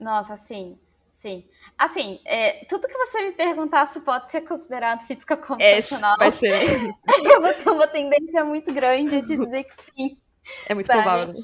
[0.00, 0.76] Nossa, sim.
[1.14, 1.44] Sim.
[1.78, 6.16] Assim, é, tudo que você me perguntasse pode ser considerado física computacional.
[6.16, 6.50] É, vai ser.
[7.22, 10.18] eu vou ter uma tendência muito grande de dizer que sim.
[10.66, 11.00] É muito sabe?
[11.00, 11.34] provável.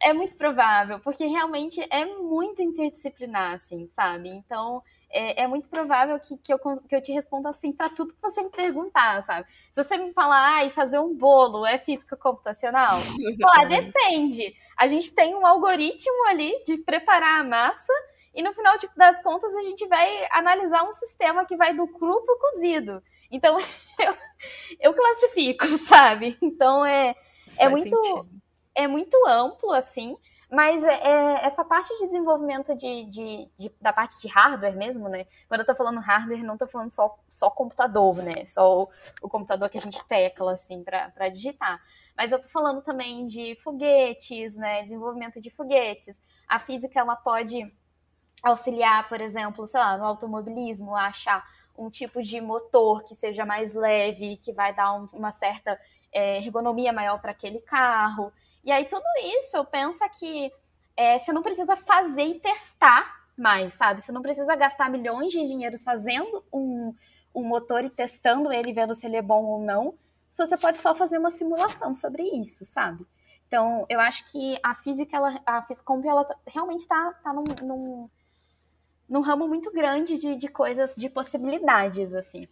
[0.00, 4.28] É muito provável, porque realmente é muito interdisciplinar, assim, sabe?
[4.28, 8.12] Então, é, é, muito provável que, que, eu, que eu te responda assim para tudo
[8.12, 9.46] que você me perguntar, sabe?
[9.72, 12.90] Se você me falar, ah, fazer um bolo é física computacional?
[13.40, 14.54] Falar, depende.
[14.76, 17.92] A gente tem um algoritmo ali de preparar a massa
[18.34, 21.88] e no final tipo, das contas a gente vai analisar um sistema que vai do
[21.88, 23.02] cru pro cozido.
[23.30, 23.56] Então,
[23.98, 24.14] eu,
[24.80, 26.36] eu classifico, sabe?
[26.42, 27.16] Então, é,
[27.58, 27.98] é muito...
[28.78, 30.16] É muito amplo, assim,
[30.50, 35.08] mas é, é, essa parte de desenvolvimento de, de, de, da parte de hardware mesmo,
[35.08, 35.26] né?
[35.48, 38.46] Quando eu tô falando hardware, não tô falando só, só computador, né?
[38.46, 38.88] Só o,
[39.20, 41.82] o computador que a gente tecla, assim, para digitar.
[42.16, 44.82] Mas eu tô falando também de foguetes, né?
[44.82, 46.18] Desenvolvimento de foguetes.
[46.48, 47.62] A física, ela pode
[48.42, 51.44] auxiliar, por exemplo, sei lá, no automobilismo, a achar
[51.76, 55.78] um tipo de motor que seja mais leve, que vai dar um, uma certa
[56.10, 58.32] é, ergonomia maior para aquele carro.
[58.68, 59.02] E aí, tudo
[59.38, 60.52] isso, pensa que
[60.94, 64.02] é, você não precisa fazer e testar mais, sabe?
[64.02, 66.94] Você não precisa gastar milhões de dinheiros fazendo um,
[67.34, 69.94] um motor e testando ele, vendo se ele é bom ou não.
[70.36, 73.06] Você pode só fazer uma simulação sobre isso, sabe?
[73.46, 78.10] Então, eu acho que a física, ela, a Fiscomp, ela realmente está tá num, num,
[79.08, 82.46] num, ramo muito grande de, de coisas, de possibilidades, assim.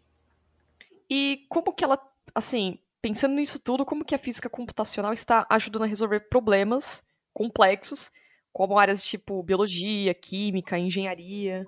[1.11, 2.01] E como que ela,
[2.35, 8.11] assim, pensando nisso tudo, como que a física computacional está ajudando a resolver problemas complexos,
[8.53, 11.65] como áreas tipo biologia, química, engenharia?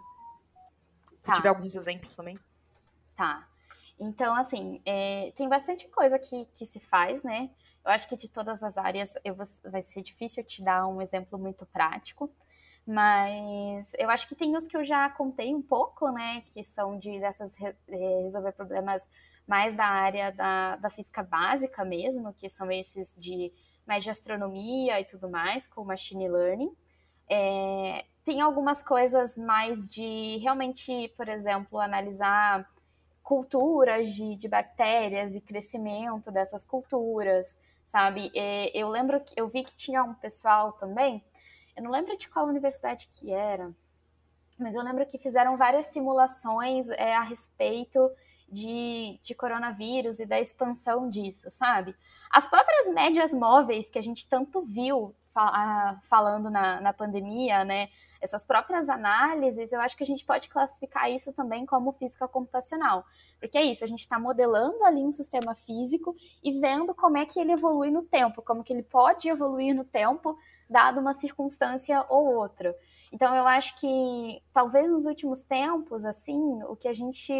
[1.23, 1.35] Se tá.
[1.35, 2.37] tiver alguns exemplos também.
[3.15, 3.47] Tá.
[4.01, 7.51] Então, assim, é, tem bastante coisa que, que se faz, né?
[7.85, 11.01] Eu acho que de todas as áreas eu vou, vai ser difícil te dar um
[11.01, 12.29] exemplo muito prático,
[12.85, 16.43] mas eu acho que tem os que eu já contei um pouco, né?
[16.53, 17.55] Que são de dessas
[17.87, 19.07] resolver problemas
[19.49, 23.51] mais da área da, da física básica mesmo, que são esses de
[23.87, 26.71] mais de astronomia e tudo mais, com machine learning.
[27.27, 32.71] É, tem algumas coisas mais de realmente, por exemplo, analisar
[33.23, 38.31] culturas de, de bactérias e crescimento dessas culturas, sabe?
[38.35, 41.25] É, eu lembro que eu vi que tinha um pessoal também,
[41.75, 43.75] eu não lembro de qual universidade que era,
[44.59, 48.11] mas eu lembro que fizeram várias simulações é, a respeito
[48.51, 51.95] de, de coronavírus e da expansão disso, sabe?
[52.31, 55.15] As próprias médias móveis que a gente tanto viu
[56.09, 57.89] falando na, na pandemia, né?
[58.21, 63.05] Essas próprias análises, eu acho que a gente pode classificar isso também como física computacional.
[63.39, 67.25] Porque é isso, a gente está modelando ali um sistema físico e vendo como é
[67.25, 70.37] que ele evolui no tempo, como que ele pode evoluir no tempo,
[70.69, 72.75] dado uma circunstância ou outra.
[73.13, 77.33] Então, eu acho que talvez nos últimos tempos, assim, o que a gente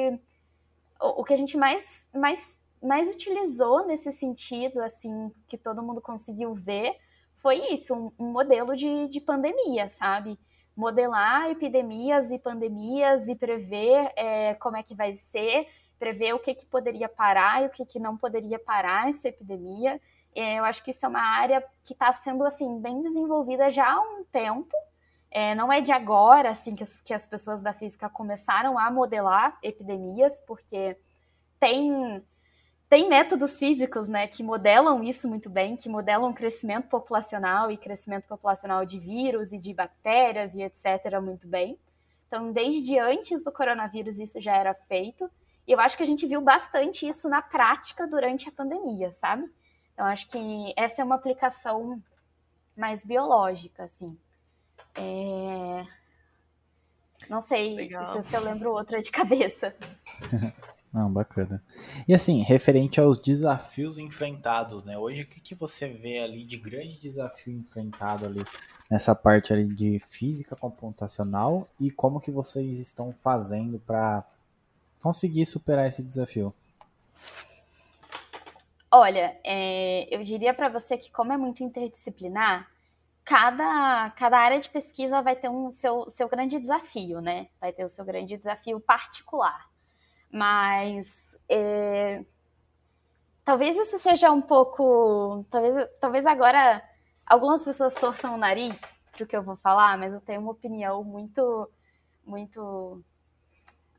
[1.01, 6.55] o, que a gente mais, mais, mais utilizou nesse sentido, assim, que todo mundo conseguiu
[6.55, 6.97] ver,
[7.37, 10.39] foi isso, um, um modelo de, de pandemia, sabe?
[10.77, 15.67] Modelar epidemias e pandemias e prever é, como é que vai ser,
[15.99, 20.01] prever o que, que poderia parar e o que, que não poderia parar essa epidemia.
[20.35, 23.93] é, eu acho que isso é uma área que está sendo assim bem desenvolvida já
[23.93, 24.71] há um tempo.
[25.31, 28.91] É, não é de agora assim que as, que as pessoas da física começaram a
[28.91, 30.97] modelar epidemias, porque
[31.61, 32.23] tem
[32.89, 38.27] tem métodos físicos, né, que modelam isso muito bem, que modelam crescimento populacional e crescimento
[38.27, 41.21] populacional de vírus e de bactérias e etc.
[41.23, 41.79] muito bem.
[42.27, 45.31] Então, desde antes do coronavírus isso já era feito.
[45.67, 49.51] E eu acho que a gente viu bastante isso na prática durante a pandemia, sabe?
[49.93, 52.03] Então, acho que essa é uma aplicação
[52.75, 54.17] mais biológica, assim.
[54.99, 55.87] É...
[57.29, 59.75] Não sei se, se eu lembro outra de cabeça.
[60.93, 61.63] Não, bacana.
[62.07, 64.97] E assim, referente aos desafios enfrentados, né?
[64.97, 68.43] Hoje, o que, que você vê ali de grande desafio enfrentado ali
[68.91, 74.25] nessa parte ali de física computacional e como que vocês estão fazendo para
[75.03, 76.55] conseguir superar esse desafio?
[78.91, 82.67] Olha, é, eu diria para você que como é muito interdisciplinar,
[83.29, 87.49] cada, cada área de pesquisa vai ter um seu, seu grande desafio, né?
[87.61, 89.69] Vai ter o seu grande desafio particular.
[90.33, 92.25] Mas é,
[93.45, 95.45] talvez isso seja um pouco.
[95.51, 96.83] Talvez, talvez agora
[97.27, 98.81] algumas pessoas torçam o nariz
[99.13, 101.71] para o que eu vou falar, mas eu tenho uma opinião muito,
[102.25, 103.05] muito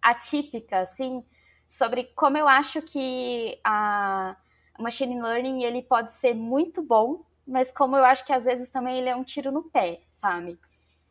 [0.01, 1.23] atípica, assim,
[1.67, 4.35] sobre como eu acho que a
[4.79, 8.99] machine learning ele pode ser muito bom, mas como eu acho que às vezes também
[8.99, 10.57] ele é um tiro no pé, sabe?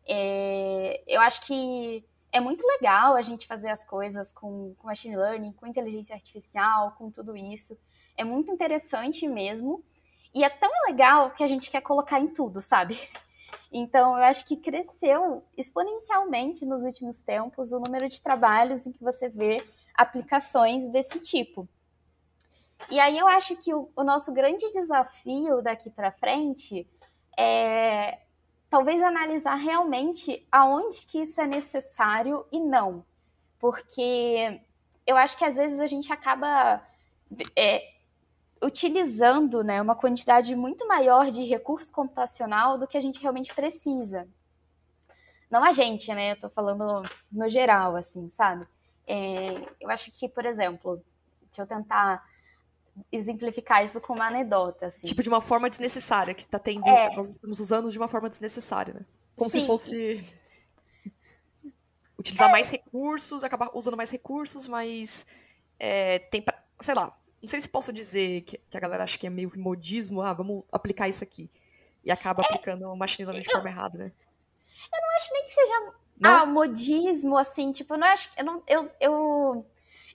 [0.06, 5.16] É, eu acho que é muito legal a gente fazer as coisas com, com machine
[5.16, 7.76] learning, com inteligência artificial, com tudo isso.
[8.16, 9.82] É muito interessante mesmo.
[10.34, 12.98] E é tão legal que a gente quer colocar em tudo, sabe?
[13.70, 19.04] Então, eu acho que cresceu exponencialmente nos últimos tempos o número de trabalhos em que
[19.04, 19.62] você vê
[19.94, 21.68] aplicações desse tipo.
[22.90, 26.88] E aí eu acho que o, o nosso grande desafio daqui para frente
[27.38, 28.20] é
[28.70, 33.04] talvez analisar realmente aonde que isso é necessário e não.
[33.58, 34.60] Porque
[35.06, 36.82] eu acho que às vezes a gente acaba
[37.56, 37.94] é,
[38.62, 44.28] utilizando né, uma quantidade muito maior de recurso computacional do que a gente realmente precisa.
[45.50, 46.32] Não a gente, né?
[46.32, 48.66] Eu tô falando no geral, assim, sabe?
[49.06, 51.02] É, eu acho que, por exemplo,
[51.44, 52.22] deixa eu tentar
[53.10, 54.86] exemplificar isso com uma anedota.
[54.86, 55.06] Assim.
[55.06, 56.86] Tipo, de uma forma desnecessária, que tá tendo.
[56.86, 57.14] É.
[57.14, 59.00] Nós estamos usando de uma forma desnecessária, né?
[59.36, 59.60] Como Sim.
[59.60, 60.24] se fosse.
[62.18, 62.52] Utilizar é.
[62.52, 65.26] mais recursos, acabar usando mais recursos, mas.
[65.78, 69.16] É, tem pra, sei lá, não sei se posso dizer que, que, a galera acha
[69.16, 71.48] que é meio modismo, ah, vamos aplicar isso aqui.
[72.04, 74.12] E acaba é, aplicando o machine learning de forma errada, né?
[74.92, 76.34] Eu não acho nem que seja não?
[76.34, 78.28] ah, modismo, assim, tipo, eu não acho.
[78.36, 79.66] Eu, não, eu, eu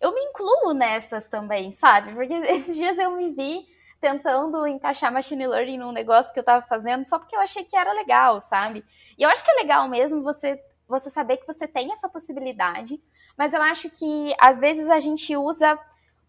[0.04, 2.14] eu me incluo nessas também, sabe?
[2.14, 3.66] Porque esses dias eu me vi
[4.02, 7.76] tentando encaixar machine learning num negócio que eu tava fazendo só porque eu achei que
[7.76, 8.84] era legal, sabe?
[9.18, 13.02] E eu acho que é legal mesmo você você saber que você tem essa possibilidade,
[13.38, 15.80] mas eu acho que às vezes a gente usa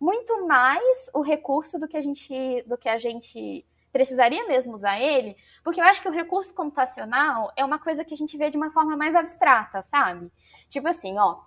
[0.01, 5.01] muito mais o recurso do que a gente do que a gente precisaria mesmo usar
[5.01, 8.51] ele, porque eu acho que o recurso computacional é uma coisa que a gente vê
[8.51, 10.31] de uma forma mais abstrata, sabe?
[10.69, 11.41] Tipo assim, ó,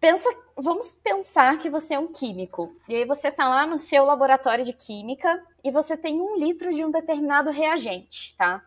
[0.00, 2.76] Pensa, vamos pensar que você é um químico.
[2.88, 6.72] E aí você está lá no seu laboratório de química e você tem um litro
[6.72, 8.64] de um determinado reagente, tá?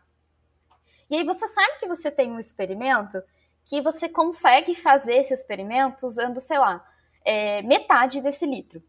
[1.10, 3.22] E aí você sabe que você tem um experimento
[3.64, 6.86] que você consegue fazer esse experimento usando, sei lá,
[7.24, 8.84] é, metade desse litro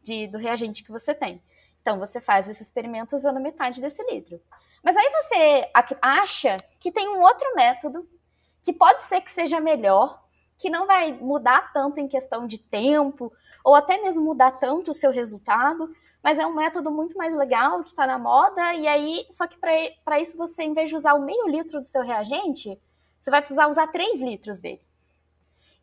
[0.00, 1.42] de, do reagente que você tem.
[1.80, 4.40] Então você faz esse experimento usando metade desse litro.
[4.84, 8.08] Mas aí você acha que tem um outro método
[8.62, 10.27] que pode ser que seja melhor
[10.58, 13.32] que não vai mudar tanto em questão de tempo,
[13.64, 17.82] ou até mesmo mudar tanto o seu resultado, mas é um método muito mais legal
[17.82, 19.56] que está na moda, e aí, só que
[20.04, 22.78] para isso você, em vez de usar o meio litro do seu reagente,
[23.20, 24.82] você vai precisar usar 3 litros dele.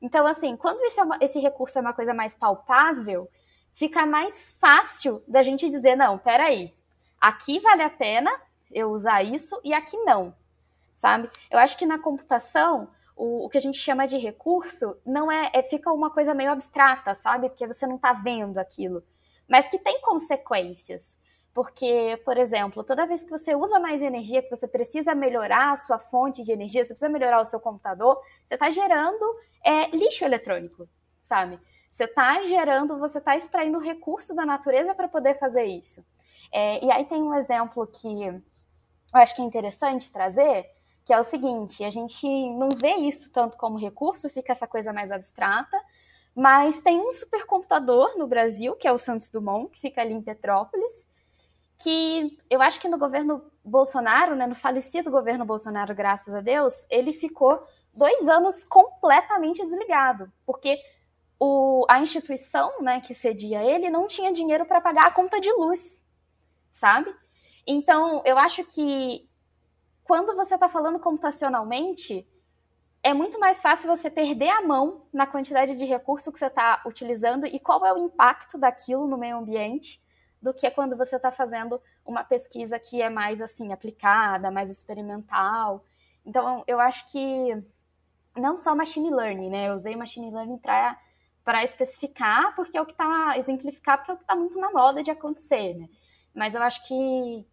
[0.02, 3.30] Então, assim, quando é uma, esse recurso é uma coisa mais palpável,
[3.74, 6.74] fica mais fácil da gente dizer, não, peraí,
[7.20, 8.32] aqui vale a pena
[8.72, 10.36] eu usar isso e aqui não,
[10.94, 11.30] sabe?
[11.50, 15.50] Eu acho que na computação o, o que a gente chama de recurso não é,
[15.54, 17.50] é fica uma coisa meio abstrata, sabe?
[17.50, 19.04] Porque você não está vendo aquilo,
[19.48, 21.16] mas que tem consequências.
[21.54, 25.78] Porque, por exemplo, toda vez que você usa mais energia, que você precisa melhorar a
[25.78, 29.26] sua fonte de energia, você precisa melhorar o seu computador, você está gerando
[29.64, 30.86] é, lixo eletrônico,
[31.24, 31.58] sabe?
[31.90, 36.06] Você está gerando, você está extraindo recurso da natureza para poder fazer isso.
[36.52, 38.42] É, e aí tem um exemplo que eu
[39.14, 40.70] acho que é interessante trazer,
[41.06, 44.92] que é o seguinte: a gente não vê isso tanto como recurso, fica essa coisa
[44.92, 45.80] mais abstrata,
[46.36, 50.22] mas tem um supercomputador no Brasil, que é o Santos Dumont, que fica ali em
[50.22, 51.08] Petrópolis,
[51.78, 56.74] que eu acho que no governo Bolsonaro, né, no falecido governo Bolsonaro, graças a Deus,
[56.90, 60.80] ele ficou dois anos completamente desligado, porque
[61.40, 65.52] o, a instituição né, que cedia ele não tinha dinheiro para pagar a conta de
[65.52, 66.02] luz,
[66.72, 67.14] sabe?
[67.68, 69.25] Então, eu acho que
[70.06, 72.26] quando você está falando computacionalmente,
[73.02, 76.82] é muito mais fácil você perder a mão na quantidade de recurso que você está
[76.86, 80.02] utilizando e qual é o impacto daquilo no meio ambiente
[80.40, 85.84] do que quando você está fazendo uma pesquisa que é mais assim aplicada, mais experimental.
[86.24, 87.64] Então, eu acho que
[88.38, 89.70] não só machine learning, né?
[89.70, 90.98] Eu usei machine learning para
[91.44, 94.72] para especificar, porque é o que está exemplificar, porque é o que está muito na
[94.72, 95.88] moda de acontecer, né?
[96.34, 97.46] Mas eu acho que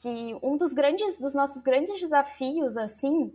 [0.00, 3.32] que um dos grandes dos nossos grandes desafios assim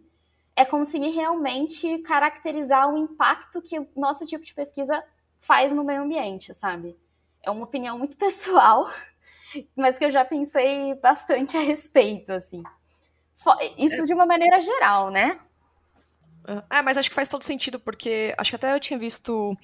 [0.55, 5.03] é conseguir realmente caracterizar o impacto que o nosso tipo de pesquisa
[5.39, 6.95] faz no meio ambiente, sabe?
[7.41, 8.89] É uma opinião muito pessoal,
[9.75, 12.63] mas que eu já pensei bastante a respeito, assim.
[13.77, 15.39] Isso de uma maneira geral, né?
[16.69, 19.57] Ah, mas acho que faz todo sentido, porque acho que até eu tinha visto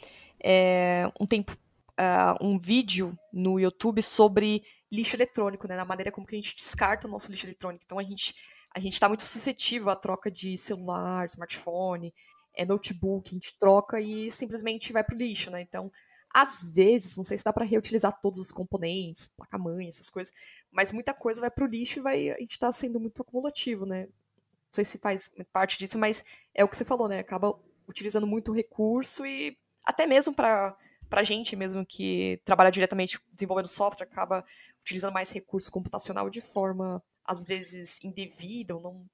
[0.43, 1.54] é, um tempo
[2.00, 5.76] uh, um vídeo no YouTube sobre lixo eletrônico, né?
[5.76, 7.84] Na maneira como que a gente descarta o nosso lixo eletrônico.
[7.86, 8.34] Então a gente
[8.74, 12.14] a gente está muito suscetível à troca de celular, smartphone,
[12.56, 15.62] é, notebook, a gente troca e simplesmente vai pro lixo, né?
[15.62, 15.92] Então,
[16.32, 20.34] às vezes, não sei se dá para reutilizar todos os componentes, placa-mãe, essas coisas,
[20.72, 24.04] mas muita coisa vai pro lixo e vai, a gente está sendo muito acumulativo, né?
[24.04, 26.24] Não sei se faz parte disso, mas
[26.54, 27.20] é o que você falou, né?
[27.20, 30.78] Acaba utilizando muito recurso e até mesmo para
[31.10, 34.46] a gente mesmo que trabalha diretamente desenvolvendo software, acaba
[34.82, 39.06] utilizando mais recurso computacional de forma, às vezes, indevida, ou não,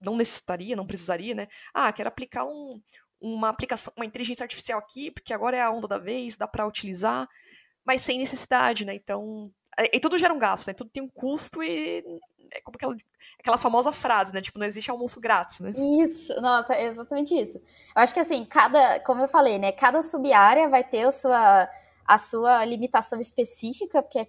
[0.00, 1.48] não necessitaria, não precisaria, né?
[1.74, 2.80] Ah, quero aplicar um,
[3.20, 6.66] uma aplicação, uma inteligência artificial aqui, porque agora é a onda da vez, dá para
[6.66, 7.28] utilizar,
[7.84, 8.94] mas sem necessidade, né?
[8.94, 10.74] Então, é, e tudo gera um gasto, né?
[10.74, 12.04] Tudo tem um custo e
[12.50, 12.96] é como aquela,
[13.38, 14.40] aquela famosa frase, né?
[14.40, 15.72] Tipo, não existe almoço grátis, né?
[15.76, 17.58] Isso, nossa, é exatamente isso.
[17.58, 19.72] Eu acho que assim, cada, como eu falei, né?
[19.72, 21.68] Cada sub-área vai ter a sua,
[22.06, 24.26] a sua limitação específica, porque é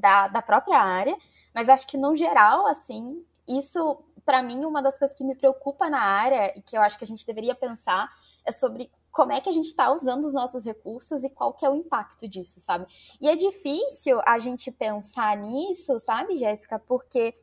[0.00, 1.16] da, da própria área,
[1.54, 5.88] mas acho que no geral, assim, isso, para mim, uma das coisas que me preocupa
[5.88, 8.10] na área e que eu acho que a gente deveria pensar
[8.44, 11.64] é sobre como é que a gente está usando os nossos recursos e qual que
[11.64, 12.86] é o impacto disso, sabe?
[13.18, 16.78] E é difícil a gente pensar nisso, sabe, Jéssica?
[16.78, 17.34] Porque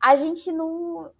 [0.00, 1.10] a gente não.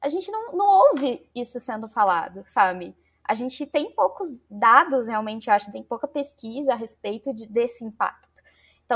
[0.00, 2.96] A gente não, não ouve isso sendo falado, sabe?
[3.22, 7.84] A gente tem poucos dados, realmente, eu acho, tem pouca pesquisa a respeito de, desse
[7.84, 8.42] impacto.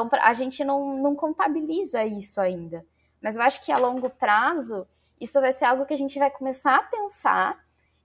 [0.07, 2.85] Então, a gente não, não contabiliza isso ainda.
[3.21, 4.87] Mas eu acho que a longo prazo,
[5.21, 7.59] isso vai ser algo que a gente vai começar a pensar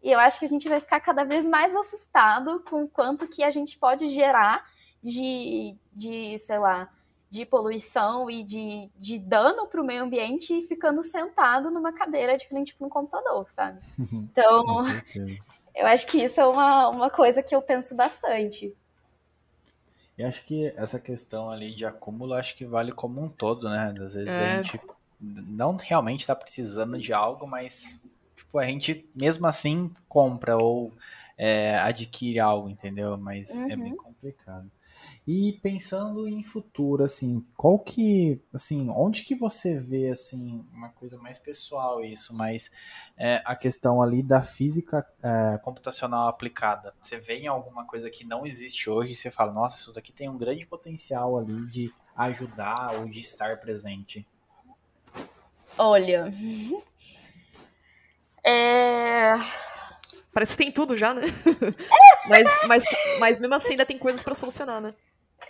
[0.04, 3.26] e eu acho que a gente vai ficar cada vez mais assustado com o quanto
[3.26, 4.66] que a gente pode gerar
[5.02, 6.90] de, de sei lá,
[7.30, 12.48] de poluição e de, de dano para o meio ambiente ficando sentado numa cadeira de
[12.50, 13.80] frente para um computador, sabe?
[14.12, 14.64] Então,
[15.74, 18.76] eu acho que isso é uma, uma coisa que eu penso bastante.
[20.18, 23.94] E acho que essa questão ali de acúmulo, acho que vale como um todo, né?
[24.00, 24.54] Às vezes é.
[24.54, 24.80] a gente
[25.20, 27.96] não realmente está precisando de algo, mas
[28.36, 30.92] tipo, a gente mesmo assim compra ou
[31.38, 33.18] é, adquire algo, entendeu?
[33.18, 33.72] Mas uhum.
[33.72, 33.98] é bem uhum.
[33.98, 34.70] complicado.
[35.26, 41.18] E pensando em futuro, assim, qual que, assim, onde que você vê, assim, uma coisa
[41.18, 42.70] mais pessoal isso, mas
[43.18, 46.94] é, a questão ali da física é, computacional aplicada.
[47.02, 50.12] Você vê em alguma coisa que não existe hoje e você fala, nossa, isso daqui
[50.12, 54.28] tem um grande potencial ali de ajudar ou de estar presente.
[55.78, 56.34] Olha,
[58.46, 59.36] é...
[60.34, 61.22] Parece que tem tudo já, né?
[62.28, 62.84] mas, mas,
[63.20, 64.94] mas mesmo assim ainda tem coisas para solucionar, né?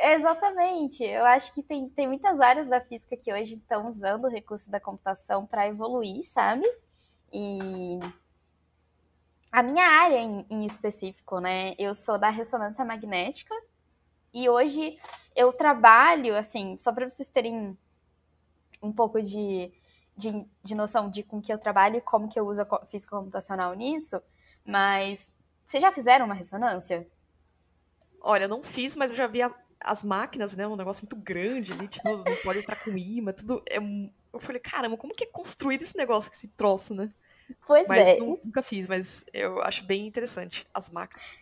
[0.06, 1.02] Exatamente.
[1.02, 4.70] Eu acho que tem, tem muitas áreas da física que hoje estão usando o recurso
[4.70, 6.66] da computação para evoluir, sabe?
[7.32, 8.00] E
[9.50, 11.74] a minha área em, em, específico, né?
[11.80, 13.56] Eu sou da ressonância magnética
[14.34, 15.00] e hoje
[15.34, 17.78] eu trabalho, assim, só para vocês terem
[18.82, 19.72] um pouco de,
[20.18, 23.16] de, de, noção de com que eu trabalho e como que eu uso a física
[23.16, 24.22] computacional nisso,
[24.66, 25.32] mas
[25.66, 27.08] vocês já fizeram uma ressonância?
[28.20, 29.54] Olha, não fiz, mas eu já vi a,
[29.84, 30.68] as máquinas, né?
[30.68, 33.64] Um negócio muito grande ali, tipo, não pode entrar com imã, tudo.
[33.70, 37.10] É, eu falei, caramba, como que é construído esse negócio, esse troço, né?
[37.68, 38.18] Pois mas é.
[38.18, 41.36] nunca fiz, mas eu acho bem interessante as máquinas.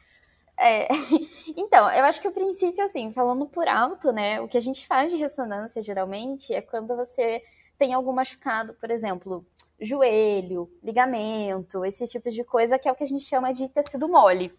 [0.58, 0.88] É,
[1.56, 4.86] então, eu acho que o princípio, assim, falando por alto, né, o que a gente
[4.86, 7.44] faz de ressonância geralmente é quando você
[7.78, 9.46] tem algum machucado, por exemplo,
[9.80, 14.08] joelho, ligamento, esse tipo de coisa que é o que a gente chama de tecido
[14.08, 14.54] mole,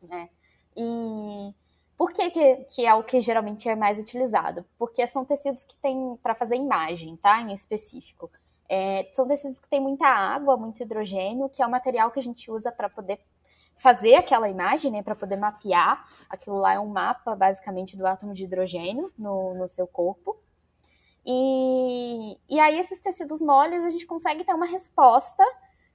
[0.00, 0.28] né?
[0.76, 1.52] E
[1.96, 4.64] Por que, que, que, é o que geralmente é mais utilizado?
[4.78, 7.40] Porque são tecidos que tem para fazer imagem, tá?
[7.40, 8.30] Em específico.
[8.68, 12.22] É, são tecidos que têm muita água, muito hidrogênio, que é o material que a
[12.22, 13.18] gente usa para poder
[13.76, 15.02] fazer aquela imagem, né?
[15.02, 16.06] Para poder mapear.
[16.28, 20.36] Aquilo lá é um mapa, basicamente, do átomo de hidrogênio no, no seu corpo.
[21.24, 25.44] E, e aí, esses tecidos moles, a gente consegue ter uma resposta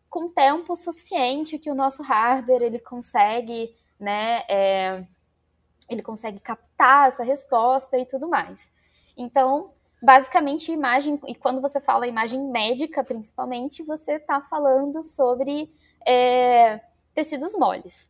[0.09, 4.43] com tempo suficiente que o nosso hardware ele consegue, né?
[4.49, 5.05] É,
[5.91, 8.71] ele consegue captar essa resposta e tudo mais.
[9.17, 9.65] Então,
[10.01, 15.69] basicamente, imagem, e quando você fala imagem médica, principalmente, você está falando sobre
[16.07, 16.79] é,
[17.13, 18.09] tecidos moles.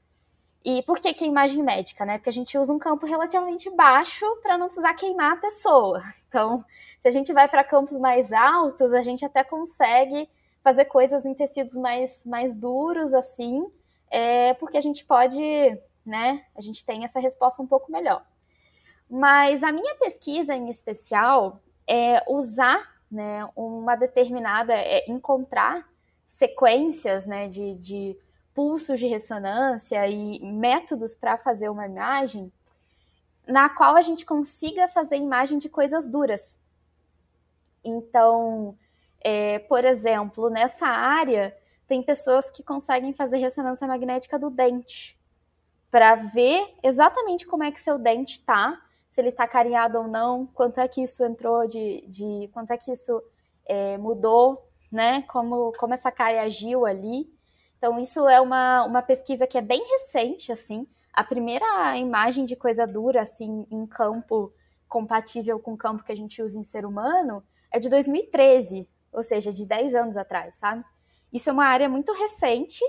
[0.63, 2.19] E por que, que imagem médica, né?
[2.19, 6.01] Porque a gente usa um campo relativamente baixo para não precisar queimar a pessoa.
[6.31, 6.63] Então,
[6.97, 10.29] se a gente vai para campos mais altos, a gente até consegue
[10.63, 13.65] fazer coisas em tecidos mais, mais duros, assim,
[14.09, 16.45] é, porque a gente pode né?
[16.55, 18.25] A gente tem essa resposta um pouco melhor.
[19.09, 25.85] Mas a minha pesquisa em especial é usar né, uma determinada, é encontrar
[26.25, 28.17] sequências né, de, de
[28.53, 32.51] pulsos de ressonância e métodos para fazer uma imagem
[33.45, 36.57] na qual a gente consiga fazer imagem de coisas duras.
[37.83, 38.77] Então,
[39.19, 41.55] é, por exemplo, nessa área,
[41.87, 45.19] tem pessoas que conseguem fazer ressonância magnética do dente
[45.91, 50.47] para ver exatamente como é que seu dente está, se ele está cariado ou não,
[50.47, 53.21] quanto é que isso entrou de, de quanto é que isso
[53.65, 55.23] é, mudou, né?
[55.23, 57.29] Como, como essa cárie agiu ali.
[57.77, 60.87] Então, isso é uma, uma pesquisa que é bem recente, assim.
[61.11, 64.53] A primeira imagem de coisa dura, assim, em campo
[64.87, 69.23] compatível com o campo que a gente usa em ser humano, é de 2013, ou
[69.23, 70.85] seja, de 10 anos atrás, sabe?
[71.33, 72.83] Isso é uma área muito recente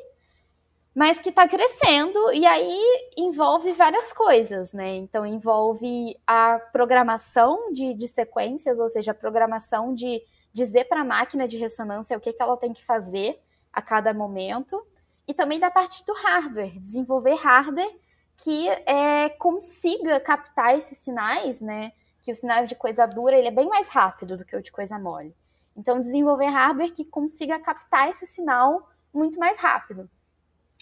[0.94, 4.96] mas que está crescendo e aí envolve várias coisas, né?
[4.96, 10.22] Então envolve a programação de, de sequências, ou seja, a programação de
[10.52, 13.40] dizer para a máquina de ressonância o que, que ela tem que fazer
[13.72, 14.86] a cada momento,
[15.26, 17.90] e também da parte do hardware, desenvolver hardware
[18.36, 21.92] que é, consiga captar esses sinais, né?
[22.24, 24.70] Que o sinal de coisa dura ele é bem mais rápido do que o de
[24.70, 25.34] coisa mole.
[25.76, 30.08] Então, desenvolver hardware que consiga captar esse sinal muito mais rápido.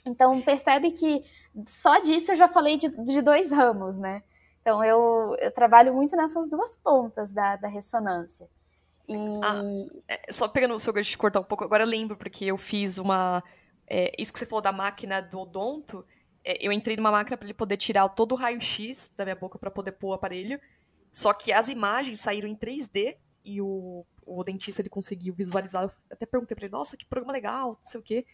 [0.04, 1.22] Então, percebe que
[1.68, 4.22] só disso eu já falei de, de dois ramos, né?
[4.60, 8.48] Então, eu, eu, trabalho muito nessas duas pontas da, da ressonância.
[9.08, 9.14] E...
[9.42, 9.62] Ah,
[10.08, 12.56] é, só pegando o seu gancho de cortar um pouco, agora eu lembro, porque eu
[12.56, 13.42] fiz uma.
[13.86, 16.06] É, isso que você falou da máquina do odonto,
[16.44, 19.58] é, eu entrei numa máquina para ele poder tirar todo o raio-x da minha boca
[19.58, 20.60] para poder pôr o aparelho.
[21.12, 25.84] Só que as imagens saíram em 3D e o, o dentista ele conseguiu visualizar.
[25.84, 28.26] Eu até perguntei para ele: nossa, que programa legal, não sei o quê.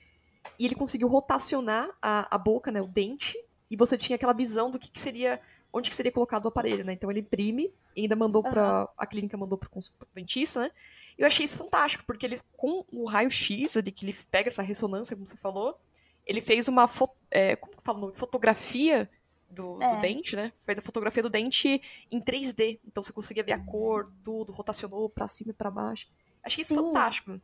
[0.58, 3.36] E ele conseguiu rotacionar a, a boca, né, o dente,
[3.70, 5.40] e você tinha aquela visão do que, que seria,
[5.72, 6.92] onde que seria colocado o aparelho, né?
[6.92, 8.50] Então ele imprime e ainda mandou uhum.
[8.50, 9.82] para a clínica mandou para o
[10.14, 10.70] dentista, né?
[11.18, 14.62] E eu achei isso fantástico, porque ele com o raio-x, de que ele pega essa
[14.62, 15.78] ressonância, como você falou,
[16.26, 19.08] ele fez uma foto, é, como falo, fotografia
[19.50, 19.94] do, é.
[19.94, 20.52] do, dente, né?
[20.58, 21.80] Fez a fotografia do dente
[22.10, 22.80] em 3D.
[22.86, 26.08] Então você conseguia ver a cor, tudo, rotacionou para cima e para baixo.
[26.42, 26.80] Achei isso Sim.
[26.80, 27.40] fantástico.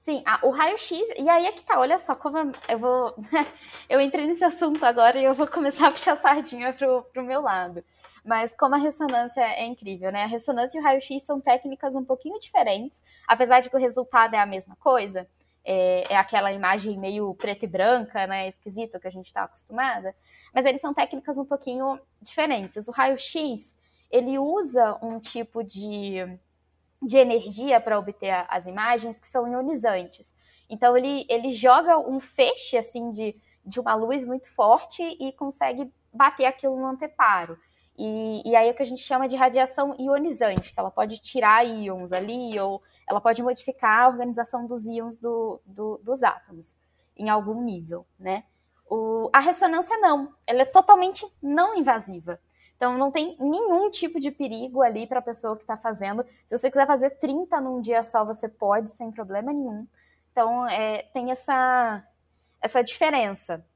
[0.00, 2.38] Sim, o raio-x, e aí é que tá, olha só como
[2.68, 3.14] eu vou.
[3.88, 7.22] eu entrei nesse assunto agora e eu vou começar a puxar a sardinha pro, pro
[7.22, 7.84] meu lado.
[8.24, 10.22] Mas como a ressonância é incrível, né?
[10.22, 14.34] A ressonância e o raio-x são técnicas um pouquinho diferentes, apesar de que o resultado
[14.34, 15.26] é a mesma coisa.
[15.64, 18.48] É, é aquela imagem meio preta e branca, né?
[18.48, 20.14] Esquisita que a gente está acostumada.
[20.54, 22.86] Mas eles são técnicas um pouquinho diferentes.
[22.88, 23.74] O raio-x,
[24.10, 26.38] ele usa um tipo de
[27.02, 30.34] de energia para obter as imagens que são ionizantes.
[30.68, 35.92] Então ele, ele joga um feixe assim de, de uma luz muito forte e consegue
[36.12, 37.58] bater aquilo no anteparo.
[37.96, 41.18] E, e aí é o que a gente chama de radiação ionizante, que ela pode
[41.18, 46.76] tirar íons ali, ou ela pode modificar a organização dos íons do, do, dos átomos
[47.16, 48.44] em algum nível, né?
[48.88, 52.40] O, a ressonância não, ela é totalmente não invasiva.
[52.78, 56.24] Então não tem nenhum tipo de perigo ali para a pessoa que está fazendo.
[56.46, 59.84] Se você quiser fazer 30 num dia só, você pode sem problema nenhum.
[60.30, 62.06] Então é, tem essa,
[62.60, 63.66] essa diferença.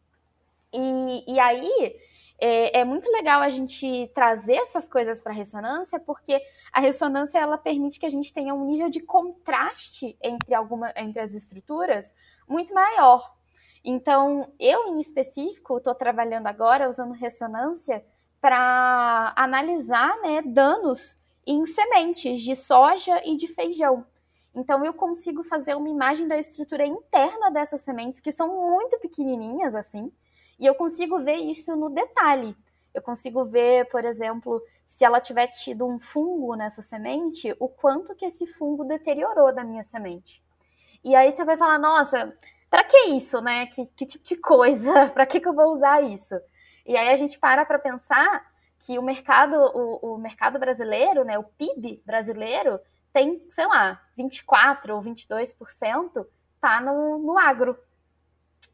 [0.73, 1.97] E, e aí
[2.41, 6.41] é, é, muito legal a gente trazer essas coisas para a ressonância, porque
[6.73, 11.19] a ressonância ela permite que a gente tenha um nível de contraste entre, alguma, entre
[11.19, 12.13] as estruturas
[12.49, 13.35] muito maior.
[13.85, 18.05] Então, eu em específico estou trabalhando agora usando ressonância
[18.43, 21.17] para analisar né, danos
[21.47, 24.05] em sementes de soja e de feijão.
[24.53, 29.77] Então eu consigo fazer uma imagem da estrutura interna dessas sementes, que são muito pequenininhas
[29.77, 30.13] assim,
[30.59, 32.57] e eu consigo ver isso no detalhe.
[32.93, 38.15] eu consigo ver, por exemplo, se ela tiver tido um fungo nessa semente, o quanto
[38.15, 40.43] que esse fungo deteriorou da minha semente.
[41.03, 42.31] E aí você vai falar, nossa,
[42.69, 43.67] para que isso, né?
[43.67, 45.09] Que, que tipo de coisa?
[45.15, 46.35] para que, que eu vou usar isso?
[46.87, 51.39] E aí a gente para para pensar que o mercado, o, o mercado brasileiro, né,
[51.39, 52.81] o PIB brasileiro,
[53.13, 56.27] tem, sei lá, 24 ou 22%
[56.61, 57.79] tá no, no agro.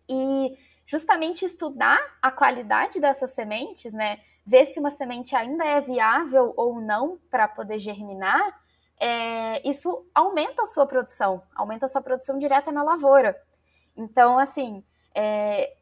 [0.08, 0.56] E
[0.86, 6.80] justamente estudar a qualidade dessas sementes, né, ver se uma semente ainda é viável ou
[6.80, 8.58] não para poder germinar,
[8.98, 13.36] é, isso aumenta a sua produção, aumenta a sua produção direta na lavoura.
[13.94, 14.82] Então, assim,
[15.14, 15.76] é,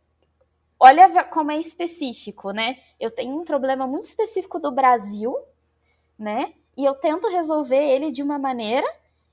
[0.79, 2.79] olha como é específico, né?
[2.99, 5.37] Eu tenho um problema muito específico do Brasil,
[6.19, 6.55] né?
[6.77, 8.87] E eu tento resolver ele de uma maneira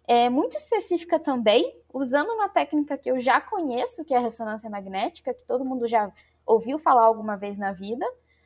[0.07, 4.69] é, muito específica também, usando uma técnica que eu já conheço, que é a ressonância
[4.69, 6.11] magnética, que todo mundo já
[6.45, 8.05] ouviu falar alguma vez na vida,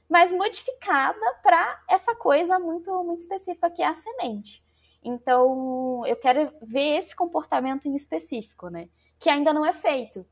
[0.10, 4.64] mas modificada para essa coisa muito, muito específica que é a semente.
[5.04, 8.90] Então, eu quero ver esse comportamento em específico, né?
[9.20, 10.26] Que ainda não é feito.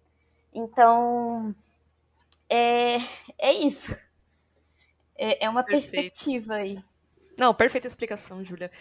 [0.54, 1.56] Então,
[2.50, 2.98] é,
[3.38, 3.96] é isso.
[5.18, 5.92] É, é uma Perfeito.
[5.92, 6.78] perspectiva aí.
[7.38, 8.72] Não, perfeita explicação, Júlia.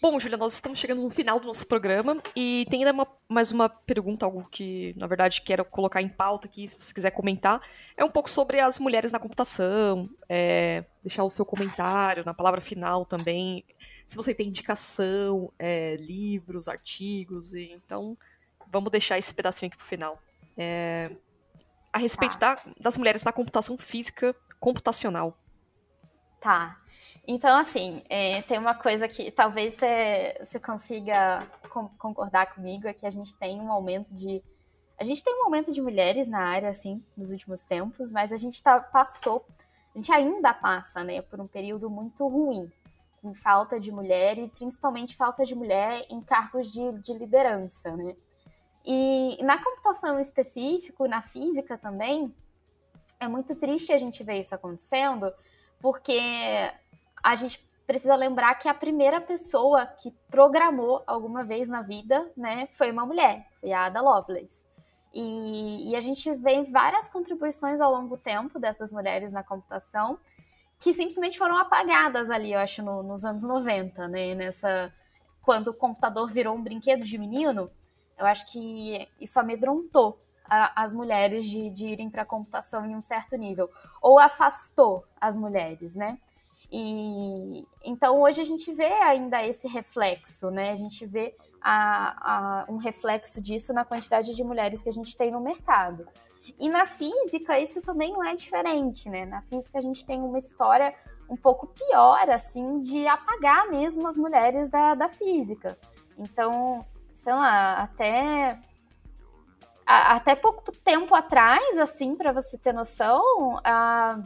[0.00, 3.50] Bom, Júlia, nós estamos chegando no final do nosso programa e tem ainda uma, mais
[3.50, 7.62] uma pergunta, algo que, na verdade, quero colocar em pauta aqui, se você quiser comentar.
[7.96, 12.60] É um pouco sobre as mulheres na computação, é, deixar o seu comentário na palavra
[12.60, 13.64] final também.
[14.06, 18.18] Se você tem indicação, é, livros, artigos, e, então
[18.70, 20.18] vamos deixar esse pedacinho aqui pro final.
[20.54, 21.10] É,
[21.94, 22.56] a respeito tá.
[22.56, 25.32] da, das mulheres na computação física computacional.
[26.40, 26.76] Tá.
[27.26, 31.46] Então, assim, é, tem uma coisa que talvez você consiga
[31.96, 34.42] concordar comigo, é que a gente tem um aumento de.
[34.98, 38.36] A gente tem um aumento de mulheres na área, assim, nos últimos tempos, mas a
[38.36, 39.46] gente tá, passou,
[39.94, 42.70] a gente ainda passa, né, por um período muito ruim,
[43.22, 48.16] com falta de mulher e principalmente falta de mulher em cargos de, de liderança, né.
[48.84, 52.34] E na computação em específico, na física também,
[53.18, 55.32] é muito triste a gente ver isso acontecendo,
[55.80, 56.20] porque
[57.22, 62.68] a gente precisa lembrar que a primeira pessoa que programou alguma vez na vida, né,
[62.72, 64.64] foi uma mulher, foi a Ada Lovelace.
[65.12, 70.18] E, e, a gente vê várias contribuições ao longo do tempo dessas mulheres na computação
[70.76, 74.34] que simplesmente foram apagadas ali, eu acho, no, nos anos 90, né?
[74.34, 74.92] Nessa,
[75.40, 77.70] quando o computador virou um brinquedo de menino,
[78.18, 82.94] eu acho que isso amedrontou a, as mulheres de, de irem para a computação em
[82.94, 86.18] um certo nível, ou afastou as mulheres, né?
[86.70, 90.70] E então hoje a gente vê ainda esse reflexo, né?
[90.70, 95.16] A gente vê a, a, um reflexo disso na quantidade de mulheres que a gente
[95.16, 96.06] tem no mercado.
[96.58, 99.24] E na física isso também não é diferente, né?
[99.24, 100.94] Na física a gente tem uma história
[101.28, 105.78] um pouco pior, assim, de apagar mesmo as mulheres da, da física.
[106.18, 106.84] Então,
[107.24, 108.58] sei lá, até
[109.86, 114.18] até pouco tempo atrás, assim, para você ter noção, a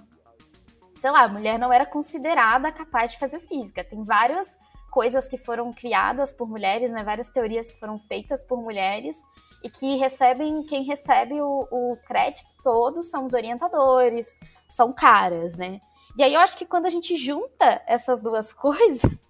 [0.96, 3.84] sei lá, a mulher não era considerada capaz de fazer física.
[3.84, 4.48] Tem várias
[4.90, 7.04] coisas que foram criadas por mulheres, né?
[7.04, 9.16] Várias teorias que foram feitas por mulheres
[9.62, 14.26] e que recebem, quem recebe o, o crédito todo são os orientadores,
[14.68, 15.80] são caras, né?
[16.16, 19.27] E aí eu acho que quando a gente junta essas duas coisas,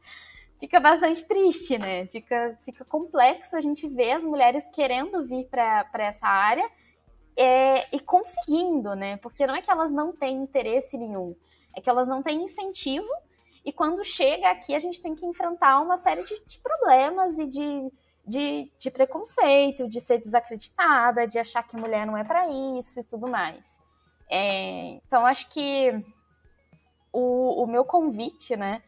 [0.58, 2.06] fica bastante triste, né?
[2.06, 6.68] Fica, fica complexo a gente ver as mulheres querendo vir para essa área
[7.36, 9.16] é, e conseguindo, né?
[9.18, 11.36] Porque não é que elas não têm interesse nenhum,
[11.76, 13.08] é que elas não têm incentivo
[13.64, 17.46] e quando chega aqui a gente tem que enfrentar uma série de, de problemas e
[17.46, 17.92] de,
[18.26, 22.48] de, de, preconceito, de ser desacreditada, de achar que mulher não é para
[22.78, 23.66] isso e tudo mais.
[24.30, 26.04] É, então acho que
[27.12, 28.82] o, o meu convite, né?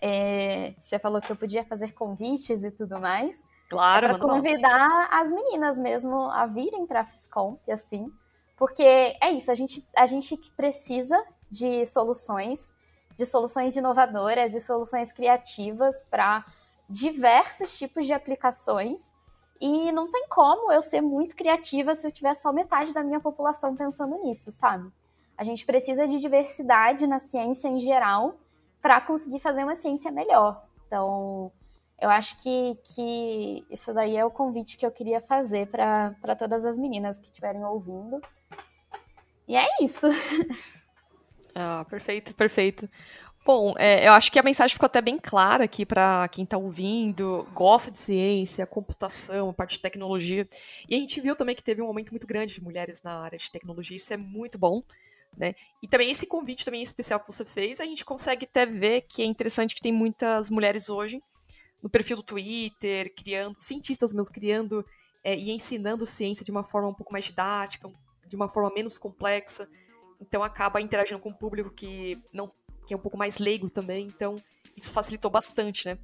[0.00, 3.42] É, você falou que eu podia fazer convites e tudo mais.
[3.68, 8.12] Claro, é para convidar as meninas mesmo a virem para a Fiscom, assim,
[8.56, 11.20] porque é isso, a gente, a gente precisa
[11.50, 12.72] de soluções,
[13.16, 16.44] de soluções inovadoras e soluções criativas para
[16.88, 19.12] diversos tipos de aplicações.
[19.60, 23.20] E não tem como eu ser muito criativa se eu tiver só metade da minha
[23.20, 24.92] população pensando nisso, sabe?
[25.36, 28.36] A gente precisa de diversidade na ciência em geral
[28.86, 30.64] para conseguir fazer uma ciência melhor.
[30.86, 31.50] Então,
[32.00, 36.64] eu acho que, que isso daí é o convite que eu queria fazer para todas
[36.64, 38.22] as meninas que estiverem ouvindo.
[39.48, 40.06] E é isso.
[41.58, 42.86] Ah, perfeito, perfeito.
[43.42, 46.58] Bom, é, eu acho que a mensagem ficou até bem clara aqui para quem está
[46.58, 50.46] ouvindo, gosta de ciência, computação, parte de tecnologia.
[50.86, 53.38] E a gente viu também que teve um aumento muito grande de mulheres na área
[53.38, 54.82] de tecnologia, isso é muito bom.
[55.36, 55.54] Né?
[55.82, 59.20] E também esse convite também especial que você fez, a gente consegue até ver que
[59.20, 61.20] é interessante que tem muitas mulheres hoje
[61.82, 64.84] no perfil do Twitter, criando, cientistas mesmo criando
[65.22, 67.88] é, e ensinando ciência de uma forma um pouco mais didática,
[68.26, 69.68] de uma forma menos complexa.
[70.20, 72.50] Então acaba interagindo com o público que não
[72.86, 74.06] que é um pouco mais leigo também.
[74.06, 74.36] Então
[74.76, 75.98] isso facilitou bastante, né?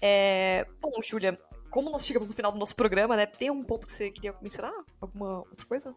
[0.00, 0.66] É...
[0.80, 1.38] Bom, Júlia,
[1.70, 3.26] como nós chegamos no final do nosso programa, né?
[3.26, 4.72] Tem um ponto que você queria mencionar?
[5.00, 5.94] Alguma outra coisa?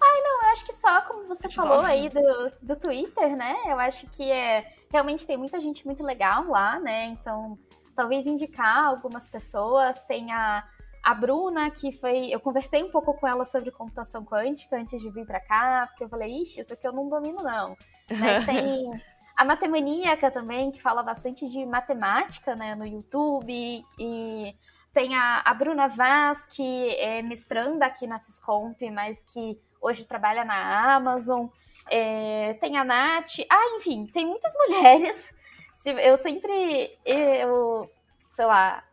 [0.00, 3.56] Ai, não, eu acho que só como você falou aí do, do Twitter, né?
[3.66, 7.06] Eu acho que é realmente tem muita gente muito legal lá, né?
[7.06, 7.58] Então,
[7.94, 10.02] talvez indicar algumas pessoas.
[10.04, 10.64] Tem a,
[11.02, 12.28] a Bruna, que foi.
[12.30, 16.04] Eu conversei um pouco com ela sobre computação quântica antes de vir para cá, porque
[16.04, 17.76] eu falei, ixi, isso aqui eu não domino, não.
[18.18, 18.90] Mas tem
[19.36, 23.84] a Matemaníaca também, que fala bastante de matemática, né, no YouTube.
[23.98, 24.54] E
[24.92, 30.44] tem a, a Bruna Vaz, que é mestranda aqui na Fiscomp, mas que hoje trabalha
[30.44, 31.46] na Amazon.
[31.90, 33.38] É, tem a Nath.
[33.50, 35.34] Ah, enfim, tem muitas mulheres.
[35.84, 37.90] Eu sempre, eu,
[38.32, 38.84] sei lá,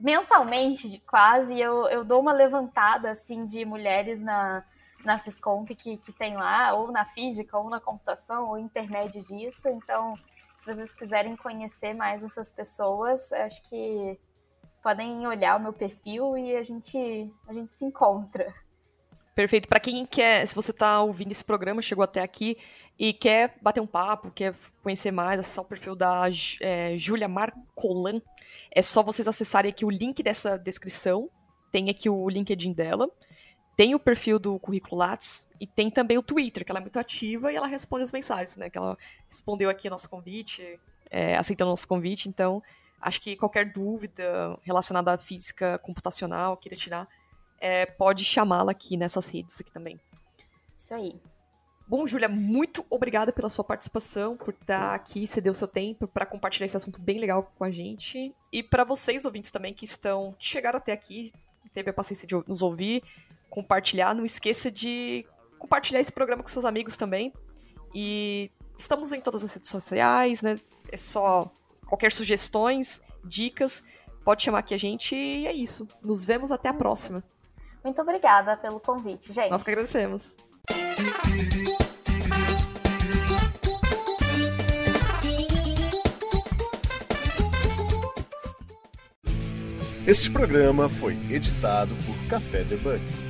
[0.00, 4.64] mensalmente, quase, eu, eu dou uma levantada, assim, de mulheres na,
[5.04, 9.68] na Fiscomp que, que tem lá, ou na física, ou na computação, ou intermédio disso.
[9.68, 10.18] Então,
[10.58, 14.18] se vocês quiserem conhecer mais essas pessoas, acho que
[14.86, 16.96] podem olhar o meu perfil e a gente,
[17.48, 18.54] a gente se encontra.
[19.34, 19.66] Perfeito.
[19.66, 22.56] Para quem quer, se você está ouvindo esse programa, chegou até aqui
[22.96, 26.28] e quer bater um papo, quer conhecer mais, acessar o perfil da
[26.60, 26.96] é,
[27.28, 28.22] Marcolan,
[28.70, 31.28] é só vocês acessarem aqui o link dessa descrição.
[31.72, 33.10] Tem aqui o LinkedIn dela.
[33.76, 36.98] Tem o perfil do Currículo Lattes e tem também o Twitter, que ela é muito
[37.00, 38.70] ativa e ela responde as mensagens, né?
[38.70, 38.96] Que ela
[39.28, 40.78] respondeu aqui nosso convite,
[41.10, 42.28] é, aceitando nosso convite.
[42.28, 42.62] Então,
[43.06, 47.08] acho que qualquer dúvida relacionada à física computacional, queira tirar,
[47.60, 50.00] é, pode chamá-la aqui nessas redes aqui também.
[50.76, 51.20] Isso aí.
[51.86, 56.26] Bom, Júlia, muito obrigada pela sua participação, por estar aqui, ceder o seu tempo para
[56.26, 58.34] compartilhar esse assunto bem legal com a gente.
[58.52, 61.32] E para vocês, ouvintes também, que estão que chegaram até aqui,
[61.72, 63.04] teve a paciência de nos ouvir,
[63.48, 64.14] compartilhar.
[64.14, 65.24] Não esqueça de
[65.60, 67.32] compartilhar esse programa com seus amigos também.
[67.94, 70.58] E estamos em todas as redes sociais, né?
[70.90, 71.48] É só
[71.86, 73.82] qualquer sugestões, dicas,
[74.24, 75.88] pode chamar aqui a gente e é isso.
[76.02, 77.22] Nos vemos até a próxima.
[77.82, 79.50] Muito obrigada pelo convite, gente.
[79.50, 80.36] Nós que agradecemos.
[90.06, 93.25] Este programa foi editado por Café Debug.